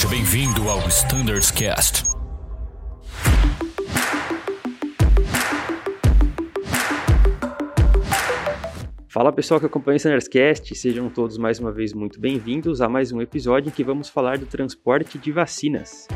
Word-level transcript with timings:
Seja 0.00 0.14
bem-vindo 0.14 0.66
ao 0.66 0.78
Standards 0.88 1.50
Cast. 1.50 2.04
Fala 9.06 9.30
pessoal 9.30 9.60
que 9.60 9.66
acompanha 9.66 9.96
o 9.96 9.98
Standardscast, 9.98 10.74
sejam 10.74 11.10
todos 11.10 11.36
mais 11.36 11.60
uma 11.60 11.70
vez 11.70 11.92
muito 11.92 12.18
bem-vindos 12.18 12.80
a 12.80 12.88
mais 12.88 13.12
um 13.12 13.20
episódio 13.20 13.68
em 13.68 13.72
que 13.72 13.84
vamos 13.84 14.08
falar 14.08 14.38
do 14.38 14.46
transporte 14.46 15.18
de 15.18 15.30
vacinas. 15.30 16.08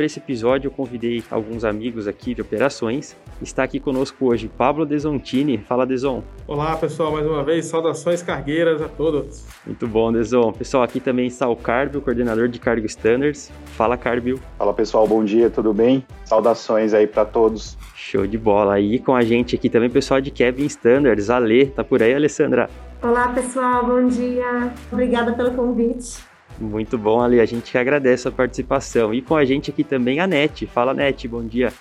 Para 0.00 0.06
esse 0.06 0.18
episódio 0.18 0.68
eu 0.68 0.72
convidei 0.72 1.22
alguns 1.30 1.62
amigos 1.62 2.08
aqui 2.08 2.34
de 2.34 2.40
operações. 2.40 3.14
Está 3.42 3.64
aqui 3.64 3.78
conosco 3.78 4.30
hoje 4.30 4.48
Pablo 4.48 4.86
Desontini. 4.86 5.58
Fala 5.58 5.84
Deson. 5.84 6.24
Olá 6.46 6.74
pessoal, 6.74 7.12
mais 7.12 7.26
uma 7.26 7.44
vez, 7.44 7.66
saudações 7.66 8.22
cargueiras 8.22 8.80
a 8.80 8.88
todos. 8.88 9.44
Muito 9.66 9.86
bom, 9.86 10.10
Deson. 10.10 10.52
Pessoal, 10.52 10.84
aqui 10.84 11.00
também 11.00 11.26
está 11.26 11.46
o 11.46 11.54
Carbio, 11.54 12.00
coordenador 12.00 12.48
de 12.48 12.58
Cargo 12.58 12.86
Standards. 12.86 13.52
Fala 13.76 13.98
Carbio. 13.98 14.40
Fala 14.56 14.72
pessoal, 14.72 15.06
bom 15.06 15.22
dia, 15.22 15.50
tudo 15.50 15.74
bem? 15.74 16.02
Saudações 16.24 16.94
aí 16.94 17.06
para 17.06 17.26
todos. 17.26 17.76
Show 17.94 18.26
de 18.26 18.38
bola. 18.38 18.76
aí 18.76 19.00
com 19.00 19.14
a 19.14 19.20
gente 19.20 19.54
aqui 19.54 19.68
também 19.68 19.90
pessoal 19.90 20.18
de 20.18 20.30
Kevin 20.30 20.64
Standards. 20.64 21.28
Ale, 21.28 21.66
tá 21.66 21.84
por 21.84 22.02
aí, 22.02 22.14
Alessandra? 22.14 22.70
Olá 23.02 23.28
pessoal, 23.34 23.84
bom 23.84 24.08
dia. 24.08 24.72
Obrigada 24.90 25.34
pelo 25.34 25.50
convite. 25.50 26.29
Muito 26.60 26.98
bom, 26.98 27.22
Ali. 27.22 27.40
A 27.40 27.46
gente 27.46 27.76
agradece 27.76 28.28
a 28.28 28.30
participação. 28.30 29.14
E 29.14 29.22
com 29.22 29.34
a 29.34 29.44
gente 29.44 29.70
aqui 29.70 29.82
também 29.82 30.20
a 30.20 30.26
Net. 30.26 30.66
Fala, 30.66 30.92
Net, 30.92 31.26
bom 31.26 31.42
dia. 31.42 31.72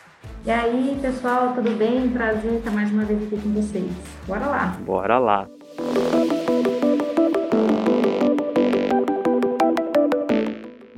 E 0.46 0.50
aí, 0.52 0.98
pessoal, 1.02 1.54
tudo 1.54 1.72
bem? 1.78 2.10
Prazer 2.10 2.54
estar 2.54 2.72
mais 2.72 2.92
uma 2.92 3.04
vez 3.04 3.22
aqui 3.24 3.38
com 3.42 3.50
vocês. 3.50 3.92
Bora 4.26 4.46
lá. 4.46 4.78
Bora 4.86 5.20
lá. 5.20 5.59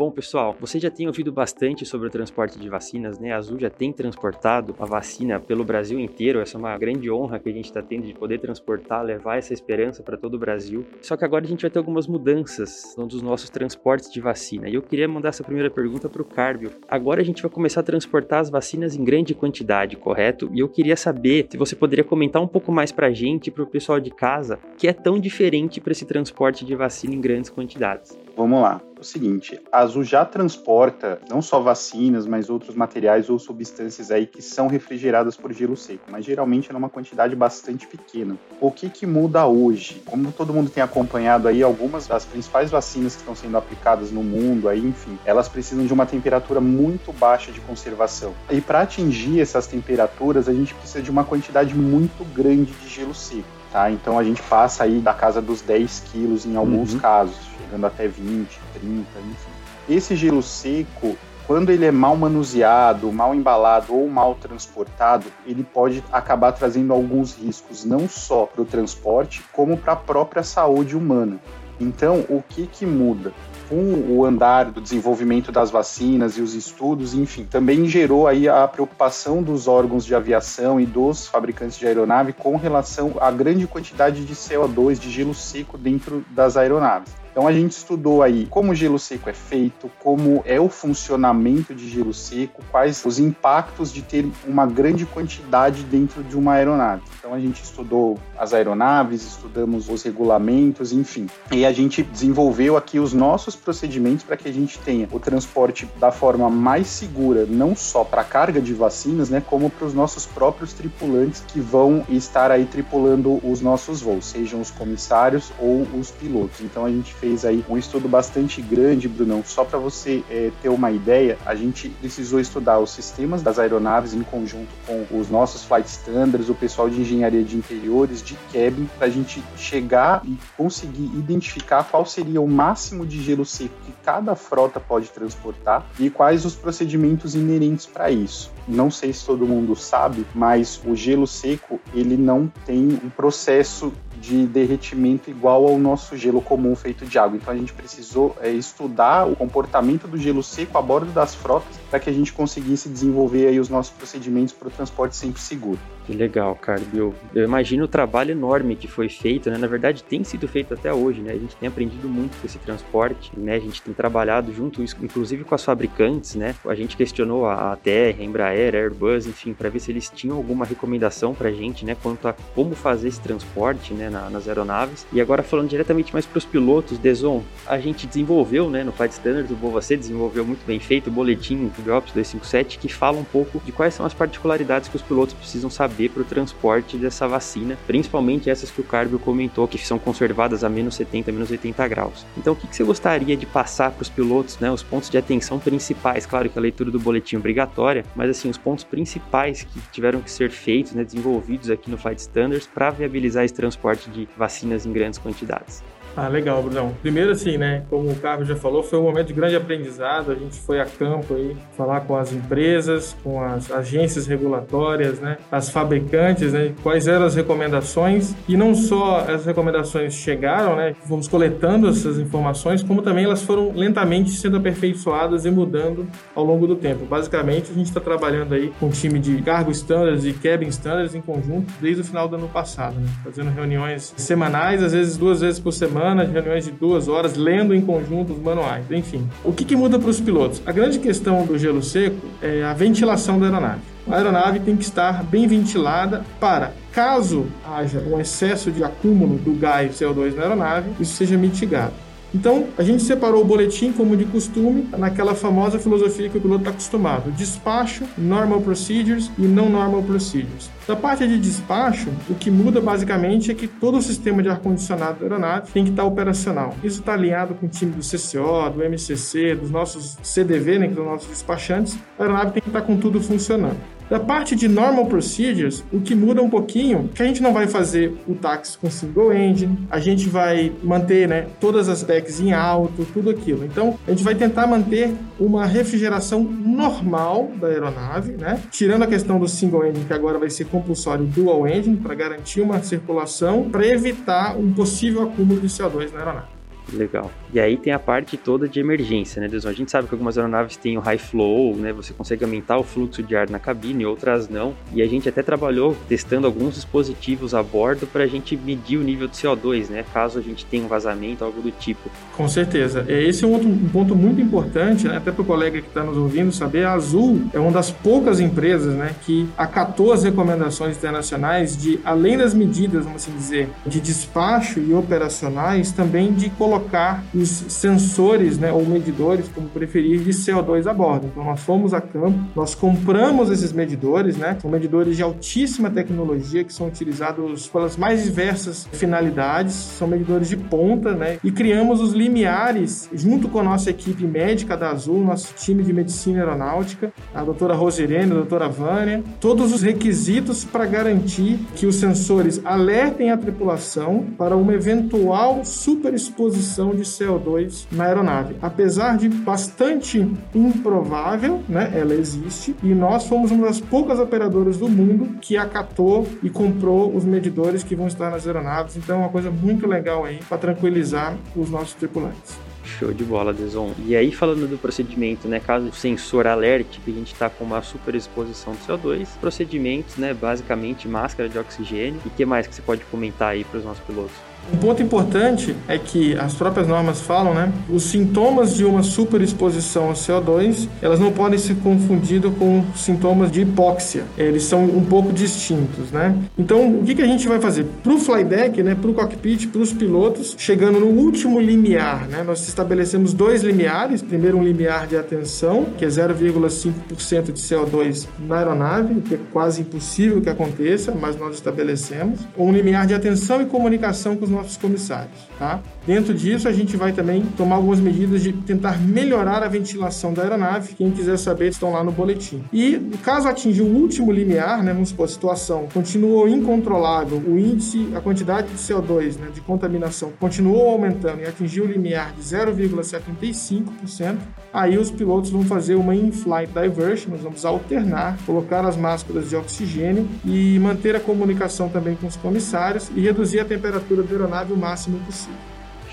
Bom, 0.02 0.10
pessoal, 0.10 0.58
você 0.60 0.80
já 0.80 0.90
tem 0.90 1.06
ouvido 1.06 1.32
bastante 1.32 1.86
sobre 1.86 2.08
o 2.08 2.10
transporte 2.10 2.58
de 2.58 2.68
vacinas, 2.68 3.20
né? 3.20 3.34
A 3.34 3.38
Azul 3.38 3.60
já 3.60 3.70
tem 3.70 3.94
transportado 3.94 4.76
a 4.80 4.84
vacina 4.84 5.40
pelo 5.40 5.64
Brasil 5.64 6.00
inteiro. 6.00 6.40
Essa 6.40 6.58
é 6.58 6.60
uma 6.60 6.76
grande 6.76 7.12
honra 7.12 7.38
que 7.38 7.48
a 7.48 7.52
gente 7.52 7.66
está 7.66 7.84
tendo 7.84 8.08
de 8.08 8.14
poder 8.16 8.40
transportar, 8.40 9.04
levar 9.04 9.38
essa 9.38 9.54
esperança 9.54 10.02
para 10.02 10.18
todo 10.18 10.34
o 10.34 10.40
Brasil. 10.40 10.84
Só 11.04 11.16
que 11.16 11.24
agora 11.24 11.46
a 11.46 11.48
gente 11.48 11.62
vai 11.62 11.70
ter 11.70 11.78
algumas 11.78 12.08
mudanças 12.08 12.96
nos 12.98 13.22
nossos 13.22 13.52
transportes 13.52 14.12
de 14.12 14.20
vacina. 14.20 14.68
E 14.68 14.74
eu 14.74 14.82
queria 14.82 15.08
mandar 15.08 15.30
essa 15.30 15.44
primeira 15.44 15.70
pergunta 15.70 16.10
para 16.10 16.24
o 16.24 16.26
Carbio. 16.26 16.72
Agora 16.90 17.22
a 17.22 17.24
gente 17.24 17.44
vai 17.44 17.52
começar 17.52 17.82
a 17.82 17.84
transportar 17.84 18.40
as 18.40 18.50
vacinas 18.50 18.96
em 18.96 19.04
grande 19.04 19.36
quantidade, 19.36 19.98
correto? 19.98 20.50
E 20.52 20.62
eu 20.62 20.68
queria 20.68 20.98
saber 20.98 21.46
se 21.48 21.58
você 21.58 21.76
poderia 21.76 22.04
comentar 22.04 22.42
um 22.42 22.48
pouco 22.48 22.72
mais 22.72 22.92
para 22.92 23.06
a 23.06 23.14
gente 23.14 23.52
para 23.52 23.62
o 23.62 23.68
pessoal 23.68 24.00
de 24.00 24.10
casa, 24.10 24.58
que 24.80 24.88
é 24.88 24.94
tão 24.94 25.20
diferente 25.20 25.80
para 25.80 25.92
esse 25.92 26.06
transporte 26.06 26.66
de 26.66 26.74
vacina 26.74 27.14
em 27.14 27.22
grandes 27.22 27.52
quantidades. 27.52 28.18
Vamos 28.36 28.64
lá. 28.64 28.82
O 29.02 29.04
seguinte, 29.04 29.60
a 29.72 29.80
Azul 29.80 30.04
já 30.04 30.24
transporta 30.24 31.20
não 31.28 31.42
só 31.42 31.60
vacinas, 31.60 32.28
mas 32.28 32.52
outros 32.52 32.76
materiais 32.76 33.32
ou 33.32 33.40
substâncias 33.40 34.12
aí 34.12 34.28
que 34.28 34.44
são 34.44 34.68
refrigeradas 34.68 35.36
por 35.36 35.52
gelo 35.52 35.76
seco, 35.76 36.04
mas 36.12 36.24
geralmente 36.24 36.70
é 36.70 36.74
numa 36.74 36.88
quantidade 36.88 37.36
bastante 37.36 37.88
pequena. 37.88 38.38
O 38.60 38.70
que 38.70 38.92
que 38.92 39.08
muda 39.08 39.48
hoje? 39.48 40.04
Como 40.06 40.32
todo 40.32 40.54
mundo 40.54 40.70
tem 40.70 40.84
acompanhado 40.84 41.48
aí, 41.48 41.64
algumas 41.64 42.06
das 42.06 42.26
principais 42.26 42.70
vacinas 42.70 43.16
que 43.16 43.22
estão 43.22 43.36
sendo 43.36 43.58
aplicadas 43.58 44.12
no 44.12 44.22
mundo 44.22 44.70
aí, 44.70 44.86
enfim, 44.86 45.18
elas 45.26 45.50
precisam 45.50 45.84
de 45.84 45.92
uma 45.92 46.06
temperatura 46.06 46.62
muito 46.62 47.12
baixa 47.12 47.52
de 47.52 47.60
conservação. 47.62 48.36
E 48.52 48.62
para 48.62 48.82
atingir 48.82 49.42
essas 49.42 49.66
temperaturas, 49.66 50.48
a 50.48 50.54
gente 50.54 50.76
precisa 50.76 51.02
de 51.02 51.10
uma 51.10 51.24
quantidade 51.24 51.74
muito 51.74 52.24
grande 52.36 52.72
de 52.72 52.88
gelo 52.88 53.16
seco. 53.16 53.61
Tá? 53.72 53.90
Então 53.90 54.20
a 54.20 54.24
gente 54.24 54.42
passa 54.44 54.84
aí 54.84 55.00
da 55.00 55.14
casa 55.14 55.42
dos 55.42 55.62
10 55.62 56.04
quilos 56.12 56.46
em 56.46 56.58
alguns 56.58 56.94
uhum. 56.94 57.00
casos, 57.00 57.38
chegando 57.58 57.86
até 57.86 58.08
20, 58.08 58.60
30, 58.74 58.90
enfim. 58.90 59.52
Esse 59.88 60.16
gelo 60.16 60.44
seco, 60.44 61.16
quando 61.48 61.70
ele 61.70 61.86
é 61.86 61.92
mal 61.92 62.16
manuseado, 62.18 63.12
mal 63.12 63.34
embalado 63.34 63.96
ou 63.96 64.10
mal 64.10 64.36
transportado, 64.36 65.26
ele 65.46 65.64
pode 65.64 66.04
acabar 66.12 66.52
trazendo 66.52 66.92
alguns 66.92 67.34
riscos, 67.36 67.86
não 67.86 68.10
só 68.10 68.46
para 68.46 68.62
o 68.62 68.66
transporte, 68.66 69.42
como 69.54 69.78
para 69.78 69.94
a 69.94 69.98
própria 69.98 70.44
saúde 70.44 70.96
humana. 70.96 71.40
Então, 71.80 72.26
o 72.30 72.44
que, 72.48 72.68
que 72.68 72.86
muda? 72.86 73.34
Com 73.72 74.18
o 74.18 74.26
andar 74.26 74.66
do 74.66 74.82
desenvolvimento 74.82 75.50
das 75.50 75.72
vacinas 75.72 76.38
e 76.38 76.42
os 76.42 76.54
estudos, 76.56 77.14
enfim, 77.14 77.46
também 77.46 77.88
gerou 77.88 78.28
aí 78.28 78.50
a 78.50 78.68
preocupação 78.68 79.42
dos 79.42 79.66
órgãos 79.66 80.06
de 80.06 80.14
aviação 80.14 80.78
e 80.78 80.86
dos 80.86 81.26
fabricantes 81.26 81.80
de 81.80 81.88
aeronave 81.88 82.34
com 82.34 82.58
relação 82.58 83.14
à 83.22 83.32
grande 83.32 83.66
quantidade 83.66 84.26
de 84.26 84.36
CO2, 84.36 85.00
de 85.00 85.10
gelo 85.10 85.34
seco 85.34 85.78
dentro 85.78 86.26
das 86.32 86.58
aeronaves. 86.58 87.21
Então 87.32 87.48
a 87.48 87.52
gente 87.54 87.72
estudou 87.72 88.22
aí 88.22 88.46
como 88.50 88.72
o 88.72 88.76
gelo 88.76 89.00
seco 89.00 89.30
é 89.30 89.34
feito, 89.34 89.90
como 90.00 90.44
é 90.46 90.60
o 90.60 90.68
funcionamento 90.68 91.74
de 91.74 91.90
gelo 91.90 92.14
seco, 92.14 92.62
quais 92.70 93.04
os 93.06 93.20
impactos 93.20 93.92
de 93.92 94.02
ter 94.02 94.30
uma 94.46 94.66
grande 94.66 95.06
quantidade 95.06 95.84
dentro 95.84 96.24
de 96.24 96.38
uma 96.38 96.54
aeronave. 96.54 97.04
Então 97.18 97.34
a 97.34 97.40
gente 97.40 97.64
estudou 97.64 98.20
as 98.38 98.54
aeronaves, 98.54 99.24
estudamos 99.24 99.88
os 99.88 100.04
regulamentos, 100.04 100.92
enfim. 100.92 101.28
E 101.52 101.66
a 101.66 101.72
gente 101.72 102.04
desenvolveu 102.04 102.76
aqui 102.76 103.00
os 103.00 103.14
nossos 103.14 103.56
procedimentos 103.56 104.24
para 104.24 104.36
que 104.36 104.50
a 104.50 104.52
gente 104.52 104.78
tenha 104.80 105.08
o 105.12 105.20
transporte 105.20 105.88
da 106.00 106.12
forma 106.12 106.50
mais 106.50 106.88
segura, 106.88 107.46
não 107.46 107.76
só 107.76 108.04
para 108.04 108.24
carga 108.24 108.60
de 108.60 108.74
vacinas, 108.74 109.30
né, 109.30 109.42
como 109.46 109.70
para 109.70 109.86
os 109.88 109.94
nossos 109.94 110.26
próprios 110.26 110.74
tripulantes 110.74 111.44
que 111.48 111.60
vão 111.60 112.06
estar 112.10 112.52
aí 112.52 112.66
tripulando 112.66 113.40
os 113.44 113.62
nossos 113.62 114.02
voos, 114.02 114.26
sejam 114.26 114.60
os 114.60 114.72
comissários 114.72 115.52
ou 115.60 115.88
os 115.98 116.12
pilotos. 116.12 116.60
Então 116.62 116.86
a 116.86 116.90
gente 116.90 117.14
fez 117.22 117.46
aí 117.46 117.64
um 117.70 117.78
estudo 117.78 118.10
bastante 118.10 118.62
grande, 118.64 119.08
Brunão. 119.08 119.44
Só 119.46 119.64
para 119.64 119.78
você 119.78 120.24
é, 120.28 120.52
ter 120.60 120.70
uma 120.70 120.92
ideia, 120.92 121.38
a 121.46 121.54
gente 121.54 121.88
precisou 121.88 122.40
estudar 122.40 122.80
os 122.80 122.90
sistemas 122.90 123.44
das 123.44 123.60
aeronaves 123.60 124.16
em 124.16 124.24
conjunto 124.24 124.70
com 124.88 125.06
os 125.16 125.30
nossos 125.30 125.64
flight 125.64 125.88
standards, 125.88 126.50
o 126.50 126.56
pessoal 126.56 126.90
de 126.90 127.00
engenharia 127.00 127.44
de 127.44 127.56
interiores, 127.56 128.24
de 128.24 128.36
cabin, 128.52 128.90
para 128.98 129.06
a 129.06 129.10
gente 129.10 129.42
chegar 129.56 130.24
e 130.26 130.36
conseguir 130.58 131.12
identificar 131.16 131.84
qual 131.84 132.06
seria 132.06 132.42
o 132.42 132.48
máximo 132.48 133.06
de 133.06 133.22
gelo 133.22 133.46
seco 133.46 133.76
que 133.86 133.94
cada 134.04 134.36
frota 134.36 134.80
pode 134.80 135.10
transportar 135.10 135.86
e 136.00 136.10
quais 136.10 136.44
os 136.44 136.56
procedimentos 136.56 137.36
inerentes 137.36 137.86
para 137.86 138.10
isso. 138.10 138.52
Não 138.68 138.90
sei 138.90 139.14
se 139.14 139.26
todo 139.26 139.46
mundo 139.46 139.76
sabe, 139.76 140.26
mas 140.34 140.82
o 140.86 140.96
gelo 140.96 141.28
seco 141.28 141.80
ele 141.94 142.18
não 142.18 142.52
tem 142.66 143.00
um 143.04 143.10
processo 143.10 143.94
de 144.22 144.46
derretimento 144.46 145.32
igual 145.32 145.68
ao 145.68 145.80
nosso 145.80 146.16
gelo 146.16 146.42
comum 146.42 146.76
feito 146.76 147.06
de 147.06 147.18
água. 147.18 147.36
Então 147.36 147.52
a 147.52 147.58
gente 147.58 147.74
precisou 147.74 148.36
é, 148.40 148.52
estudar 148.52 149.28
o 149.28 149.36
comportamento 149.36 150.08
do 150.08 150.16
gelo 150.16 150.44
seco 150.44 150.78
a 150.78 150.82
bordo 150.82 151.12
das 151.12 151.34
frotas 151.34 151.76
para 151.90 152.00
que 152.00 152.10
a 152.10 152.14
gente 152.14 152.32
conseguisse 152.32 152.88
desenvolver 152.88 153.48
aí 153.48 153.60
os 153.60 153.68
nossos 153.68 153.92
procedimentos 153.92 154.54
para 154.54 154.68
o 154.68 154.72
transporte 154.72 155.16
sempre 155.16 155.42
seguro. 155.42 155.80
Que 156.12 156.18
legal, 156.18 156.54
cara. 156.56 156.82
Eu, 156.94 157.16
imagino 157.34 157.86
o 157.86 157.88
trabalho 157.88 158.32
enorme 158.32 158.76
que 158.76 158.86
foi 158.86 159.08
feito, 159.08 159.50
né? 159.50 159.58
Na 159.58 159.66
verdade, 159.66 160.04
tem 160.04 160.26
sido 160.26 160.46
feito 160.46 160.74
até 160.74 160.94
hoje, 160.94 161.22
né? 161.22 161.32
A 161.32 161.38
gente 161.38 161.56
tem 161.56 161.70
aprendido 161.70 162.10
muito 162.10 162.38
com 162.38 162.46
esse 162.46 162.60
transporte, 162.60 163.32
né? 163.38 163.56
A 163.56 163.60
gente 163.60 163.82
tem 163.82 163.94
trabalhado 163.94 164.54
junto, 164.54 164.84
inclusive 164.84 165.46
com 165.46 165.56
as 165.56 165.64
fabricantes, 165.64 166.36
né? 166.36 166.54
A 166.66 166.76
gente 166.76 166.98
questionou 166.98 167.46
a, 167.46 167.72
a 167.72 167.78
TR, 167.78 168.20
a 168.20 168.24
Embraer, 168.24 168.76
a 168.76 168.80
Airbus, 168.80 169.26
enfim, 169.26 169.54
para 169.54 169.70
ver 169.70 169.80
se 169.80 169.90
eles 169.90 170.10
tinham 170.14 170.36
alguma 170.36 170.66
recomendação 170.66 171.34
para 171.34 171.48
a 171.48 171.54
gente, 171.54 171.86
né? 171.86 171.96
Quanto 172.04 172.28
a 172.28 172.34
como 172.54 172.76
fazer 172.76 173.08
esse 173.08 173.22
transporte, 173.22 173.94
né? 173.94 174.10
Na, 174.10 174.30
nas 174.30 174.50
aeronaves. 174.50 175.08
E 175.14 175.22
agora 175.22 175.42
falando 175.42 175.70
diretamente 175.70 176.12
mais 176.12 176.26
para 176.26 176.40
os 176.40 176.46
pilotos, 176.46 176.98
Deson, 176.98 177.42
a 177.66 177.80
gente 177.80 178.06
desenvolveu, 178.06 178.70
né? 178.70 178.84
No 178.84 178.92
Flight 178.92 179.14
Standards, 179.14 179.50
o 179.50 179.56
você 179.56 179.96
desenvolveu 179.96 180.46
muito 180.46 180.66
bem 180.66 180.80
feito 180.82 181.08
o 181.08 181.12
boletim 181.12 181.72
do 181.78 181.94
Ops 181.94 182.12
257 182.12 182.80
que 182.80 182.90
fala 182.90 183.18
um 183.18 183.24
pouco 183.24 183.62
de 183.64 183.72
quais 183.72 183.94
são 183.94 184.06
as 184.06 184.14
particularidades 184.14 184.90
que 184.90 184.98
os 184.98 185.02
pilotos 185.02 185.34
precisam 185.34 185.70
saber 185.70 186.01
para 186.10 186.22
o 186.22 186.26
transporte 186.26 186.98
dessa 186.98 187.28
vacina, 187.28 187.78
principalmente 187.88 188.50
essas 188.50 188.72
que 188.72 188.82
o 188.82 188.84
Carbio 188.84 189.20
comentou, 189.20 189.68
que 189.68 189.78
são 189.78 190.00
conservadas 190.00 190.64
a 190.64 190.70
menos 190.70 190.96
70, 190.96 191.32
menos 191.32 191.52
80 191.52 191.88
graus. 191.88 192.26
Então, 192.38 192.54
o 192.54 192.56
que, 192.56 192.68
que 192.68 192.76
você 192.76 192.84
gostaria 192.84 193.36
de 193.36 193.46
passar 193.46 193.92
para 193.92 194.02
os 194.02 194.10
pilotos, 194.10 194.60
né, 194.60 194.72
os 194.72 194.84
pontos 194.84 195.10
de 195.10 195.18
atenção 195.18 195.60
principais? 195.60 196.26
Claro 196.26 196.50
que 196.50 196.58
a 196.58 196.62
leitura 196.62 196.92
do 196.92 197.00
boletim 197.00 197.36
é 197.36 197.40
obrigatória, 197.40 198.06
mas 198.16 198.30
assim, 198.30 198.50
os 198.50 198.58
pontos 198.58 198.84
principais 198.84 199.64
que 199.64 199.80
tiveram 199.92 200.22
que 200.22 200.32
ser 200.32 200.50
feitos, 200.50 200.94
né, 200.94 201.04
desenvolvidos 201.04 201.70
aqui 201.70 201.90
no 201.90 201.98
Flight 201.98 202.22
Standards 202.22 202.68
para 202.68 202.90
viabilizar 202.90 203.44
esse 203.44 203.54
transporte 203.54 204.10
de 204.10 204.28
vacinas 204.38 204.86
em 204.86 204.94
grandes 204.94 205.20
quantidades. 205.20 205.84
Ah, 206.16 206.28
legal, 206.28 206.62
Brunão. 206.62 206.94
Primeiro, 207.02 207.32
assim, 207.32 207.58
né, 207.58 207.84
como 207.90 208.10
o 208.12 208.16
Carlos 208.18 208.48
já 208.48 208.56
falou, 208.56 208.84
foi 208.84 209.00
um 209.00 209.04
momento 209.04 209.28
de 209.28 209.34
grande 209.34 209.56
aprendizado. 209.56 210.32
A 210.32 210.36
gente 210.36 210.60
foi 210.60 210.80
a 210.80 210.86
campo 210.86 211.36
aí 211.36 211.56
falar 211.78 212.02
com 212.02 212.18
as 212.18 212.34
empresas, 212.34 213.16
com 213.24 213.42
as 213.42 213.72
agências 213.72 214.28
regulatórias, 214.28 215.20
né, 215.20 215.38
as 215.50 215.70
fabricantes, 215.70 216.52
né, 216.52 216.74
quais 216.84 217.08
eram 217.08 217.26
as 217.26 217.36
recomendações. 217.36 218.36
E 218.48 218.58
não 218.58 218.76
só 218.76 219.20
as 219.22 219.46
recomendações 219.46 220.14
chegaram, 220.14 220.76
né, 220.76 220.94
fomos 221.08 221.30
coletando 221.30 221.88
essas 221.88 222.20
informações, 222.20 222.84
como 222.84 223.02
também 223.02 223.24
elas 223.24 223.42
foram 223.42 223.72
lentamente 223.74 224.32
sendo 224.32 224.58
aperfeiçoadas 224.58 225.46
e 225.46 225.52
mudando 225.52 226.06
ao 226.36 226.44
longo 226.44 226.68
do 226.68 226.76
tempo. 226.76 227.06
Basicamente, 227.06 227.72
a 227.72 227.74
gente 227.74 227.88
está 227.88 228.02
trabalhando 228.02 228.54
aí 228.54 228.74
com 228.80 228.88
um 228.88 228.92
time 228.92 229.18
de 229.18 229.42
cargo 229.42 229.72
standards 229.72 230.26
e 230.26 230.34
cabin 230.34 230.68
standards 230.68 231.16
em 231.16 231.22
conjunto 231.22 231.72
desde 231.80 232.02
o 232.02 232.06
final 232.06 232.28
do 232.28 232.36
ano 232.36 232.50
passado, 232.50 232.96
né, 233.00 233.08
fazendo 233.24 233.50
reuniões 233.50 234.14
semanais, 234.18 234.84
às 234.84 234.92
vezes 234.92 235.16
duas 235.16 235.40
vezes 235.40 235.60
por 235.60 235.72
semana 235.72 236.01
semana, 236.02 236.24
reuniões 236.24 236.66
de 236.66 236.72
duas 236.72 237.08
horas, 237.08 237.36
lendo 237.36 237.76
em 237.76 237.82
conjunto 237.82 238.34
os 238.34 238.40
manuais, 238.40 238.84
enfim. 238.90 239.28
O 239.44 239.54
que, 239.54 239.64
que 239.64 239.76
muda 239.76 240.00
para 240.00 240.10
os 240.10 240.20
pilotos? 240.20 240.60
A 240.66 240.72
grande 240.72 240.98
questão 240.98 241.46
do 241.46 241.58
gelo 241.60 241.84
seco 241.84 242.26
é 242.42 242.64
a 242.64 242.74
ventilação 242.74 243.38
da 243.38 243.46
aeronave. 243.46 243.82
A 244.10 244.16
aeronave 244.16 244.60
tem 244.62 244.76
que 244.76 244.84
estar 244.84 245.24
bem 245.24 245.46
ventilada 245.46 246.26
para, 246.40 246.74
caso 246.92 247.46
haja 247.64 248.00
um 248.00 248.20
excesso 248.20 248.72
de 248.72 248.84
acúmulo 248.84 249.38
do 249.38 249.54
gás 249.54 250.00
CO2 250.00 250.36
na 250.36 250.42
aeronave, 250.42 250.90
isso 251.00 251.14
seja 251.14 251.38
mitigado. 251.38 251.94
Então, 252.34 252.68
a 252.78 252.84
gente 252.84 253.04
separou 253.04 253.42
o 253.42 253.46
boletim 253.46 253.92
como 253.92 254.16
de 254.16 254.26
costume, 254.26 254.88
naquela 254.98 255.36
famosa 255.36 255.78
filosofia 255.78 256.30
que 256.30 256.38
o 256.38 256.42
piloto 256.42 256.62
está 256.62 256.72
acostumado: 256.72 257.32
despacho, 257.32 258.06
normal 258.18 258.62
procedures 258.62 259.30
e 259.38 259.42
não 259.42 259.70
normal 259.70 260.02
procedures. 260.04 260.70
Da 260.88 260.96
parte 260.96 261.28
de 261.28 261.38
despacho, 261.38 262.10
o 262.30 262.36
que 262.36 262.50
muda 262.50 262.82
basicamente 262.82 263.52
é 263.52 263.54
que 263.54 263.68
todo 263.68 263.98
o 263.98 264.02
sistema 264.02 264.42
de 264.42 264.50
ar-condicionado 264.50 265.20
da 265.20 265.26
aeronave 265.26 265.72
tem 265.72 265.84
que 265.84 265.90
estar 265.92 266.04
tá 266.04 266.08
operacional. 266.08 266.76
Isso 266.84 267.02
está 267.02 267.14
alinhado 267.14 267.54
com 267.56 267.66
o 267.66 267.70
time 267.70 267.92
do 267.92 268.02
CCO, 268.02 268.70
do 268.70 268.84
MCC, 268.84 269.56
dos 269.56 269.70
nossos 269.70 270.18
CDV, 270.24 270.80
né, 270.80 270.88
que 270.88 270.96
são 270.96 271.06
nossos 271.06 271.30
despachantes. 271.30 271.98
A 272.18 272.24
aeronave 272.24 272.52
tem 272.52 272.62
que 272.62 272.70
estar 272.70 272.82
tá 272.82 272.86
com 272.86 272.98
tudo 272.98 273.22
funcionando. 273.22 273.78
Da 274.12 274.20
parte 274.20 274.58
de 274.58 274.68
normal 274.68 275.06
procedures, 275.06 275.86
o 275.90 276.02
que 276.02 276.14
muda 276.14 276.42
um 276.42 276.50
pouquinho, 276.50 277.10
que 277.16 277.24
a 277.24 277.26
gente 277.26 277.42
não 277.42 277.54
vai 277.54 277.66
fazer 277.66 278.14
o 278.28 278.36
táxi 278.36 278.78
com 278.78 278.92
single 278.92 279.32
engine, 279.32 279.88
a 279.90 280.02
gente 280.02 280.28
vai 280.28 280.70
manter, 280.84 281.30
né, 281.30 281.48
todas 281.62 281.88
as 281.88 282.04
decks 282.04 282.42
em 282.42 282.52
alto, 282.52 283.08
tudo 283.14 283.30
aquilo. 283.30 283.64
Então, 283.64 283.98
a 284.06 284.12
gente 284.12 284.22
vai 284.22 284.36
tentar 284.36 284.68
manter 284.68 285.14
uma 285.40 285.66
refrigeração 285.66 286.44
normal 286.44 287.52
da 287.56 287.68
aeronave, 287.68 288.34
né, 288.34 288.62
tirando 288.70 289.04
a 289.04 289.08
questão 289.08 289.40
do 289.40 289.48
single 289.48 289.88
engine, 289.88 290.04
que 290.04 290.14
agora 290.14 290.38
vai 290.38 290.50
ser 290.50 290.66
compulsório 290.66 291.24
dual 291.24 291.66
engine 291.66 291.96
para 291.96 292.14
garantir 292.14 292.60
uma 292.60 292.84
circulação, 292.84 293.70
para 293.70 293.88
evitar 293.88 294.58
um 294.58 294.74
possível 294.74 295.24
acúmulo 295.24 295.62
de 295.62 295.68
CO2 295.68 296.12
na 296.12 296.20
aeronave. 296.20 296.61
Legal. 296.94 297.32
E 297.54 297.60
aí 297.60 297.78
tem 297.78 297.94
a 297.94 298.00
parte 298.00 298.38
toda 298.38 298.68
de 298.68 298.80
emergência, 298.80 299.42
né, 299.42 299.48
Deus? 299.48 299.66
A 299.66 299.74
gente 299.74 299.90
sabe 299.92 300.08
que 300.08 300.14
algumas 300.14 300.38
aeronaves 300.38 300.76
têm 300.78 300.98
o 300.98 301.02
high 301.02 301.18
flow, 301.18 301.76
né? 301.76 301.94
Você 301.94 302.14
consegue 302.14 302.44
aumentar 302.44 302.78
o 302.78 302.84
fluxo 302.84 303.24
de 303.24 303.36
ar 303.36 303.50
na 303.50 303.60
cabine, 303.60 304.06
outras 304.06 304.50
não. 304.50 304.74
E 304.94 305.02
a 305.02 305.08
gente 305.08 305.30
até 305.30 305.42
trabalhou 305.42 305.96
testando 306.08 306.48
alguns 306.48 306.76
dispositivos 306.76 307.54
a 307.54 307.64
bordo 307.64 308.06
para 308.06 308.24
a 308.24 308.28
gente 308.28 308.58
medir 308.58 308.98
o 308.98 309.04
nível 309.04 309.28
de 309.28 309.36
CO2, 309.36 309.90
né? 309.90 310.04
Caso 310.14 310.40
a 310.40 310.42
gente 310.42 310.66
tenha 310.66 310.84
um 310.84 310.88
vazamento, 310.88 311.44
algo 311.44 311.62
do 311.62 311.72
tipo. 311.72 312.10
Com 312.36 312.48
certeza. 312.48 313.06
Esse 313.08 313.44
é 313.44 313.48
um, 313.48 313.54
outro, 313.54 313.70
ponto 313.92 314.16
muito 314.16 314.42
importante, 314.42 315.08
né? 315.08 315.18
até 315.18 315.32
para 315.32 315.42
o 315.42 315.46
colega 315.46 315.82
que 315.82 315.88
está 315.88 316.04
nos 316.04 316.18
ouvindo 316.18 316.52
saber. 316.52 316.86
A 316.86 316.94
Azul 316.94 317.42
é 317.54 317.60
uma 317.60 317.72
das 317.72 317.92
poucas 317.92 318.40
empresas, 318.40 318.94
né, 318.96 319.16
que 319.24 319.48
acatou 319.58 320.12
as 320.12 320.24
recomendações 320.24 320.98
internacionais 320.98 321.78
de, 321.78 322.00
além 322.04 322.38
das 322.38 322.54
medidas, 322.54 323.06
vamos 323.06 323.22
assim 323.22 323.36
dizer, 323.36 323.70
de 323.86 324.00
despacho 324.00 324.80
e 324.80 324.94
operacionais, 324.94 325.92
também 325.92 326.34
de 326.34 326.50
colocar 326.52 326.81
colocar 326.82 327.24
os 327.34 327.50
sensores, 327.50 328.58
né, 328.58 328.72
ou 328.72 328.86
medidores, 328.86 329.48
como 329.54 329.68
preferir, 329.70 330.22
de 330.22 330.32
CO2 330.32 330.88
a 330.88 330.94
bordo. 330.94 331.28
Então, 331.28 331.44
nós 331.44 331.60
fomos 331.60 331.94
a 331.94 332.02
campo, 332.02 332.40
nós 332.56 332.74
compramos 332.74 333.50
esses 333.50 333.72
medidores, 333.72 334.38
né, 334.38 334.58
são 334.62 334.70
medidores 334.70 335.16
de 335.16 335.24
altíssima 335.24 335.90
tecnologia 335.90 336.64
que 336.64 336.74
são 336.74 336.88
utilizados 336.88 337.68
pelas 337.68 337.96
mais 337.98 338.24
diversas 338.24 338.88
finalidades, 338.92 339.74
são 339.74 340.08
medidores 340.08 340.50
de 340.50 340.58
ponta, 340.58 341.14
né, 341.14 341.38
e 341.44 341.52
criamos 341.52 342.02
os 342.02 342.14
limiares 342.14 343.10
junto 343.14 343.48
com 343.48 343.60
a 343.60 343.64
nossa 343.64 343.90
equipe 343.90 344.26
médica 344.26 344.76
da 344.76 344.90
Azul, 344.90 345.24
nosso 345.24 345.54
time 345.54 345.84
de 345.84 345.94
medicina 345.94 346.40
aeronáutica, 346.40 347.14
a 347.34 347.44
doutora 347.44 347.76
Rosirene, 347.76 348.32
a 348.32 348.36
doutora 348.36 348.68
Vânia, 348.68 349.24
todos 349.40 349.72
os 349.74 349.82
requisitos 349.82 350.66
para 350.66 350.86
garantir 350.86 351.60
que 351.76 351.86
os 351.86 351.96
sensores 351.96 352.62
alertem 352.66 353.32
a 353.32 353.38
tripulação 353.38 354.26
para 354.38 354.56
uma 354.56 354.74
eventual 354.74 355.64
superexposição 355.64 356.61
emissão 356.62 356.96
de 356.96 357.02
CO2 357.02 357.88
na 357.92 358.06
aeronave. 358.06 358.56
Apesar 358.62 359.18
de 359.18 359.28
bastante 359.28 360.20
improvável, 360.54 361.62
né, 361.68 361.92
ela 361.96 362.14
existe 362.14 362.76
e 362.84 362.94
nós 362.94 363.28
fomos 363.28 363.50
uma 363.50 363.66
das 363.66 363.82
poucas 363.82 364.20
operadoras 364.20 364.78
do 364.78 364.88
mundo 364.88 365.40
que 365.42 365.58
acatou 365.58 366.28
e 366.44 366.50
comprou 366.50 367.14
os 367.16 367.26
medidores 367.26 367.84
que 367.84 367.96
vão 367.96 368.08
estar 368.08 368.30
nas 368.30 368.46
aeronaves. 368.46 368.96
Então 368.96 369.18
é 369.18 369.20
uma 369.20 369.30
coisa 369.30 369.50
muito 369.50 369.88
legal 369.88 370.24
aí 370.24 370.40
para 370.48 370.58
tranquilizar 370.60 371.36
os 371.56 371.70
nossos 371.70 371.96
tripulantes. 371.96 372.56
Show 372.84 373.14
de 373.14 373.24
bola, 373.24 373.54
Deson. 373.54 373.92
E 374.06 374.16
aí, 374.16 374.32
falando 374.32 374.68
do 374.68 374.78
procedimento, 374.78 375.48
né? 375.48 375.60
Caso 375.60 375.88
o 375.88 375.94
sensor 375.94 376.48
alerte 376.48 377.00
que 377.00 377.12
a 377.12 377.14
gente 377.14 377.32
está 377.32 377.50
com 377.50 377.64
uma 377.64 377.82
superexposição 377.82 378.74
de 378.74 378.80
CO2, 378.80 379.28
procedimentos, 379.40 380.18
né? 380.18 380.34
Basicamente, 380.34 381.08
máscara 381.08 381.48
de 381.48 381.60
oxigênio. 381.60 382.20
E 382.26 382.30
que 382.30 382.44
mais 382.44 382.66
que 382.66 382.76
você 382.76 382.82
pode 382.82 383.04
comentar 383.06 383.50
aí 383.50 383.64
para 383.64 383.78
os 383.78 383.86
nossos 383.86 384.04
pilotos? 384.04 384.51
Um 384.74 384.78
ponto 384.78 385.04
importante 385.04 385.76
é 385.88 385.98
que 385.98 386.38
as 386.38 386.54
próprias 386.54 386.88
normas 386.88 387.22
falam, 387.22 387.54
né? 387.54 387.72
Os 387.90 388.04
sintomas 388.04 388.76
de 388.76 388.86
uma 388.86 389.04
superexposição 389.04 390.06
ao 390.06 390.14
CO2, 390.14 390.88
elas 391.02 391.20
não 391.20 391.32
podem 391.32 391.60
ser 391.60 391.76
confundidas 391.76 392.54
com 392.58 392.84
sintomas 392.96 393.52
de 393.52 393.62
hipóxia. 393.62 394.24
Eles 394.38 394.64
são 394.64 394.84
um 394.86 395.04
pouco 395.04 395.34
distintos, 395.34 396.12
né? 396.12 396.36
Então, 396.58 397.00
o 397.00 397.04
que, 397.04 397.16
que 397.16 397.22
a 397.22 397.28
gente 397.28 397.48
vai 397.48 397.60
fazer? 397.60 397.86
Para 398.02 398.14
o 398.14 398.18
flydeck, 398.18 398.82
né? 398.82 398.96
Para 398.96 399.10
o 399.10 399.14
cockpit, 399.14 399.68
para 399.68 399.82
os 399.82 399.92
pilotos, 399.92 400.56
chegando 400.58 401.00
no 401.00 401.08
último 401.08 401.60
limiar, 401.60 402.28
né? 402.28 402.44
Nós 402.44 402.68
estabelecemos 402.68 403.34
dois 403.34 403.64
limiares. 403.64 404.22
Primeiro, 404.22 404.58
um 404.58 404.64
limiar 404.64 405.06
de 405.08 405.18
atenção, 405.18 405.88
que 405.98 406.06
é 406.06 406.08
0,5% 406.08 407.52
de 407.52 407.62
CO2 407.62 408.28
na 408.48 408.58
aeronave, 408.58 409.22
que 409.22 409.36
é 409.36 409.40
quase 409.52 409.82
impossível 409.82 410.42
que 410.42 410.50
aconteça, 410.50 411.14
mas 411.20 411.36
nós 411.38 411.56
estabelecemos. 411.56 412.40
Um 412.58 412.72
limiar 412.72 413.06
de 413.06 413.14
atenção 413.14 413.62
e 413.62 413.66
comunicação 413.66 414.36
com 414.38 414.46
os 414.46 414.51
nossos 414.52 414.78
comissários. 414.78 415.50
Tá? 415.58 415.82
Dentro 416.06 416.34
disso, 416.34 416.68
a 416.68 416.72
gente 416.72 416.98
vai 416.98 417.12
também 417.12 417.44
tomar 417.58 417.76
algumas 417.76 418.00
medidas 418.00 418.42
de 418.44 418.52
tentar 418.54 419.00
melhorar 419.00 419.64
a 419.64 419.68
ventilação 419.68 420.34
da 420.34 420.44
aeronave. 420.44 420.96
Quem 420.96 421.12
quiser 421.12 421.38
saber, 421.38 421.70
estão 421.70 421.92
lá 421.92 422.04
no 422.04 422.12
boletim. 422.12 422.64
E 422.74 423.00
caso 423.24 423.48
atingir 423.48 423.82
o 423.82 423.88
último 423.88 424.32
limiar, 424.32 424.84
né, 424.84 424.94
vamos 424.94 425.10
supor, 425.10 425.26
a 425.26 425.30
situação 425.30 425.88
continuou 425.94 426.48
incontrolável, 426.48 427.38
o 427.38 427.58
índice, 427.58 428.10
a 428.16 428.22
quantidade 428.22 428.68
de 428.70 428.76
CO2, 428.76 429.38
né, 429.38 429.50
de 429.54 429.62
contaminação, 429.62 430.32
continuou 430.40 430.90
aumentando 430.90 431.42
e 431.42 431.46
atingiu 431.46 431.86
o 431.86 431.88
limiar 431.88 432.34
de 432.34 432.42
0,75%, 432.42 434.38
aí 434.74 434.98
os 434.98 435.12
pilotos 435.12 435.50
vão 435.50 435.64
fazer 435.64 435.96
uma 435.96 436.16
in-flight 436.16 436.72
diversion, 436.74 437.32
nós 437.32 437.42
vamos 437.42 437.66
alternar, 437.66 438.38
colocar 438.46 438.86
as 438.86 438.98
máscaras 438.98 439.50
de 439.50 439.56
oxigênio 439.56 440.28
e 440.46 440.80
manter 440.80 441.16
a 441.16 441.20
comunicação 441.20 441.90
também 441.90 442.16
com 442.16 442.28
os 442.28 442.36
comissários 442.36 443.12
e 443.16 443.22
reduzir 443.22 443.60
a 443.60 443.66
temperatura 443.66 444.24
da 444.24 444.41
aeronave 444.42 444.74
o 444.74 444.78
máximo 444.78 445.20
possível. 445.20 445.56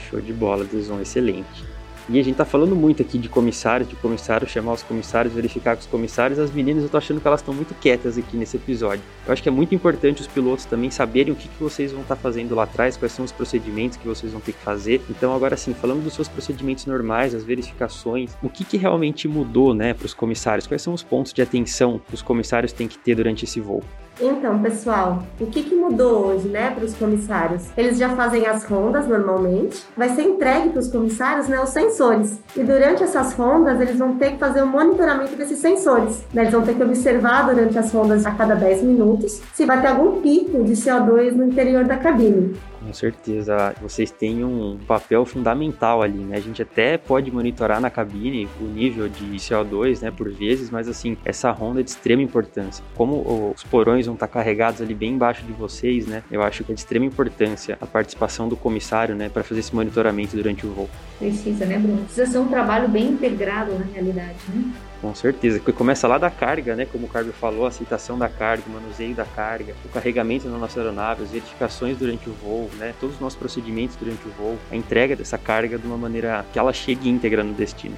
Show 0.09 0.21
de 0.21 0.33
bola, 0.33 0.65
Deson, 0.65 1.01
excelente. 1.01 1.79
E 2.11 2.19
a 2.19 2.25
gente 2.25 2.37
tá 2.37 2.45
falando 2.47 2.75
muito 2.75 3.03
aqui 3.03 3.19
de 3.19 3.29
comissários, 3.29 3.87
de 3.87 3.95
comissários, 3.95 4.51
chamar 4.51 4.73
os 4.73 4.83
comissários, 4.83 5.35
verificar 5.35 5.77
com 5.77 5.83
os 5.83 5.87
comissários. 5.87 6.39
As 6.39 6.51
meninas, 6.51 6.83
eu 6.83 6.89
tô 6.89 6.97
achando 6.97 7.21
que 7.21 7.27
elas 7.27 7.41
estão 7.41 7.53
muito 7.53 7.75
quietas 7.75 8.17
aqui 8.17 8.35
nesse 8.35 8.57
episódio. 8.57 9.05
Eu 9.27 9.33
acho 9.33 9.43
que 9.43 9.49
é 9.51 9.53
muito 9.53 9.75
importante 9.75 10.23
os 10.23 10.27
pilotos 10.27 10.65
também 10.65 10.91
saberem 10.91 11.35
o 11.35 11.37
que, 11.37 11.49
que 11.49 11.63
vocês 11.63 11.93
vão 11.93 12.01
estar 12.01 12.17
tá 12.17 12.23
fazendo 12.23 12.55
lá 12.55 12.63
atrás, 12.63 12.97
quais 12.97 13.13
são 13.13 13.27
os 13.27 13.33
procedimentos 13.33 13.99
que 13.99 14.09
vocês 14.09 14.33
vão 14.33 14.41
ter 14.41 14.53
que 14.53 14.61
fazer. 14.61 15.03
Então, 15.11 15.35
agora 15.35 15.55
sim, 15.55 15.75
falando 15.75 16.03
dos 16.03 16.15
seus 16.15 16.29
procedimentos 16.29 16.87
normais, 16.87 17.35
as 17.35 17.45
verificações, 17.45 18.35
o 18.43 18.49
que, 18.49 18.65
que 18.65 18.79
realmente 18.79 19.29
mudou, 19.29 19.75
né, 19.75 19.93
para 19.93 20.07
os 20.07 20.15
comissários? 20.15 20.67
Quais 20.67 20.81
são 20.81 20.95
os 20.95 21.03
pontos 21.03 21.35
de 21.35 21.43
atenção 21.43 22.01
que 22.09 22.15
os 22.15 22.23
comissários 22.23 22.73
têm 22.73 22.89
que 22.89 22.97
ter 22.97 23.17
durante 23.17 23.45
esse 23.45 23.61
voo? 23.61 23.85
Então, 24.21 24.61
pessoal, 24.61 25.23
o 25.41 25.47
que, 25.47 25.63
que 25.63 25.75
mudou 25.75 26.27
hoje, 26.27 26.49
né, 26.49 26.71
para 26.71 26.85
os 26.85 26.95
comissários? 26.95 27.67
Eles 27.77 27.99
já 27.99 28.09
fazem 28.11 28.47
as 28.47 28.65
rondas 28.65 29.07
normalmente, 29.07 29.85
vai 29.97 30.09
ser 30.09 30.23
entregue 30.23 30.71
para 30.71 30.81
os 30.81 30.89
comissários, 30.91 31.47
né, 31.47 31.61
os 31.61 31.71
sensores. 31.71 32.41
E 32.57 32.65
durante 32.65 33.05
essas 33.05 33.33
rondas, 33.35 33.81
eles 33.81 33.97
vão 33.99 34.17
ter 34.17 34.33
que 34.33 34.39
fazer 34.39 34.63
o 34.63 34.65
um 34.65 34.69
monitoramento 34.69 35.37
desses 35.37 35.59
sensores. 35.59 36.25
Né? 36.35 36.43
Eles 36.43 36.53
vão 36.53 36.63
ter 36.63 36.75
que 36.75 36.83
observar 36.83 37.47
durante 37.47 37.79
as 37.79 37.93
rondas 37.93 38.27
a 38.27 38.33
cada 38.33 38.55
10 38.55 38.83
minutos 38.83 39.41
se 39.55 39.65
vai 39.65 39.81
ter 39.81 39.89
algum 39.89 40.21
pico 40.21 40.65
de 40.65 40.73
CO2 40.73 41.33
no 41.33 41.45
interior 41.45 41.85
da 41.85 41.97
cabine. 41.97 42.57
Com 42.81 42.93
certeza, 42.93 43.75
vocês 43.83 44.11
têm 44.11 44.45
um 44.45 44.79
papel 44.87 45.25
fundamental 45.27 46.01
ali, 46.01 46.19
né? 46.19 46.37
A 46.37 46.41
gente 46.41 46.63
até 46.63 46.97
pode 46.97 47.31
monitorar 47.31 47.81
na 47.81 47.91
cabine 47.91 48.49
o 48.61 48.65
nível 48.65 49.09
de 49.09 49.25
CO2, 49.37 50.01
né, 50.01 50.11
por 50.11 50.31
vezes, 50.31 50.71
mas 50.71 50.89
assim, 50.89 51.17
essa 51.25 51.51
ronda 51.51 51.81
é 51.81 51.83
de 51.83 51.91
extrema 51.91 52.23
importância. 52.23 52.85
Como 52.95 53.53
os 53.55 53.65
porões 53.65 54.07
vão 54.07 54.15
estar 54.15 54.29
carregados 54.29 54.81
ali 54.81 54.95
bem 54.95 55.15
embaixo 55.15 55.45
de 55.45 55.53
vocês, 55.53 56.07
né? 56.07 56.23
Eu 56.31 56.43
acho 56.43 56.63
que 56.63 56.71
é 56.71 56.75
de 56.75 56.81
extrema 56.81 57.05
importância 57.05 57.77
a 57.81 57.87
participação 57.87 58.49
do 58.49 58.57
comissário, 58.57 59.15
né, 59.15 59.29
para 59.29 59.43
fazer 59.43 59.61
esse 59.61 59.75
monitoramento 59.75 60.37
durante 60.37 60.65
o 60.65 60.71
voo. 60.71 60.89
Precisa, 61.19 61.67
né, 61.67 61.79
Bruno? 61.79 62.05
Precisa 62.05 62.27
ser 62.27 62.39
um 62.39 62.49
trabalho 62.49 62.89
bem 62.89 63.09
integrado 63.09 63.73
na 63.77 63.85
realidade, 63.87 64.39
né? 64.55 64.73
Com 65.00 65.14
certeza, 65.14 65.59
porque 65.59 65.73
começa 65.73 66.09
lá 66.09 66.19
da 66.19 66.31
carga, 66.31 66.75
né? 66.75 66.85
Como 66.85 67.07
o 67.07 67.09
Carlos 67.09 67.35
falou, 67.37 67.67
a 67.67 67.69
aceitação 67.69 68.19
da 68.19 68.28
carga, 68.28 68.64
o 68.67 68.71
manuseio 68.71 69.14
da 69.14 69.25
carga, 69.25 69.75
o 69.85 69.88
carregamento 69.88 70.49
na 70.49 70.59
nossa 70.59 70.81
aeronave, 70.81 71.23
as 71.23 71.31
verificações 71.31 71.97
durante 71.97 72.28
o 72.28 72.33
voo, 72.33 72.69
né? 72.78 72.95
Todos 72.99 73.14
os 73.14 73.21
nossos 73.21 73.38
procedimentos 73.38 73.95
durante 73.97 74.26
o 74.26 74.31
voo, 74.31 74.59
a 74.71 74.75
entrega 74.75 75.14
dessa 75.14 75.38
carga 75.38 75.78
de 75.78 75.87
uma 75.87 75.97
maneira 75.97 76.45
que 76.52 76.59
ela 76.59 76.73
chegue 76.73 77.09
íntegra 77.09 77.45
no 77.45 77.55
destino. 77.55 77.97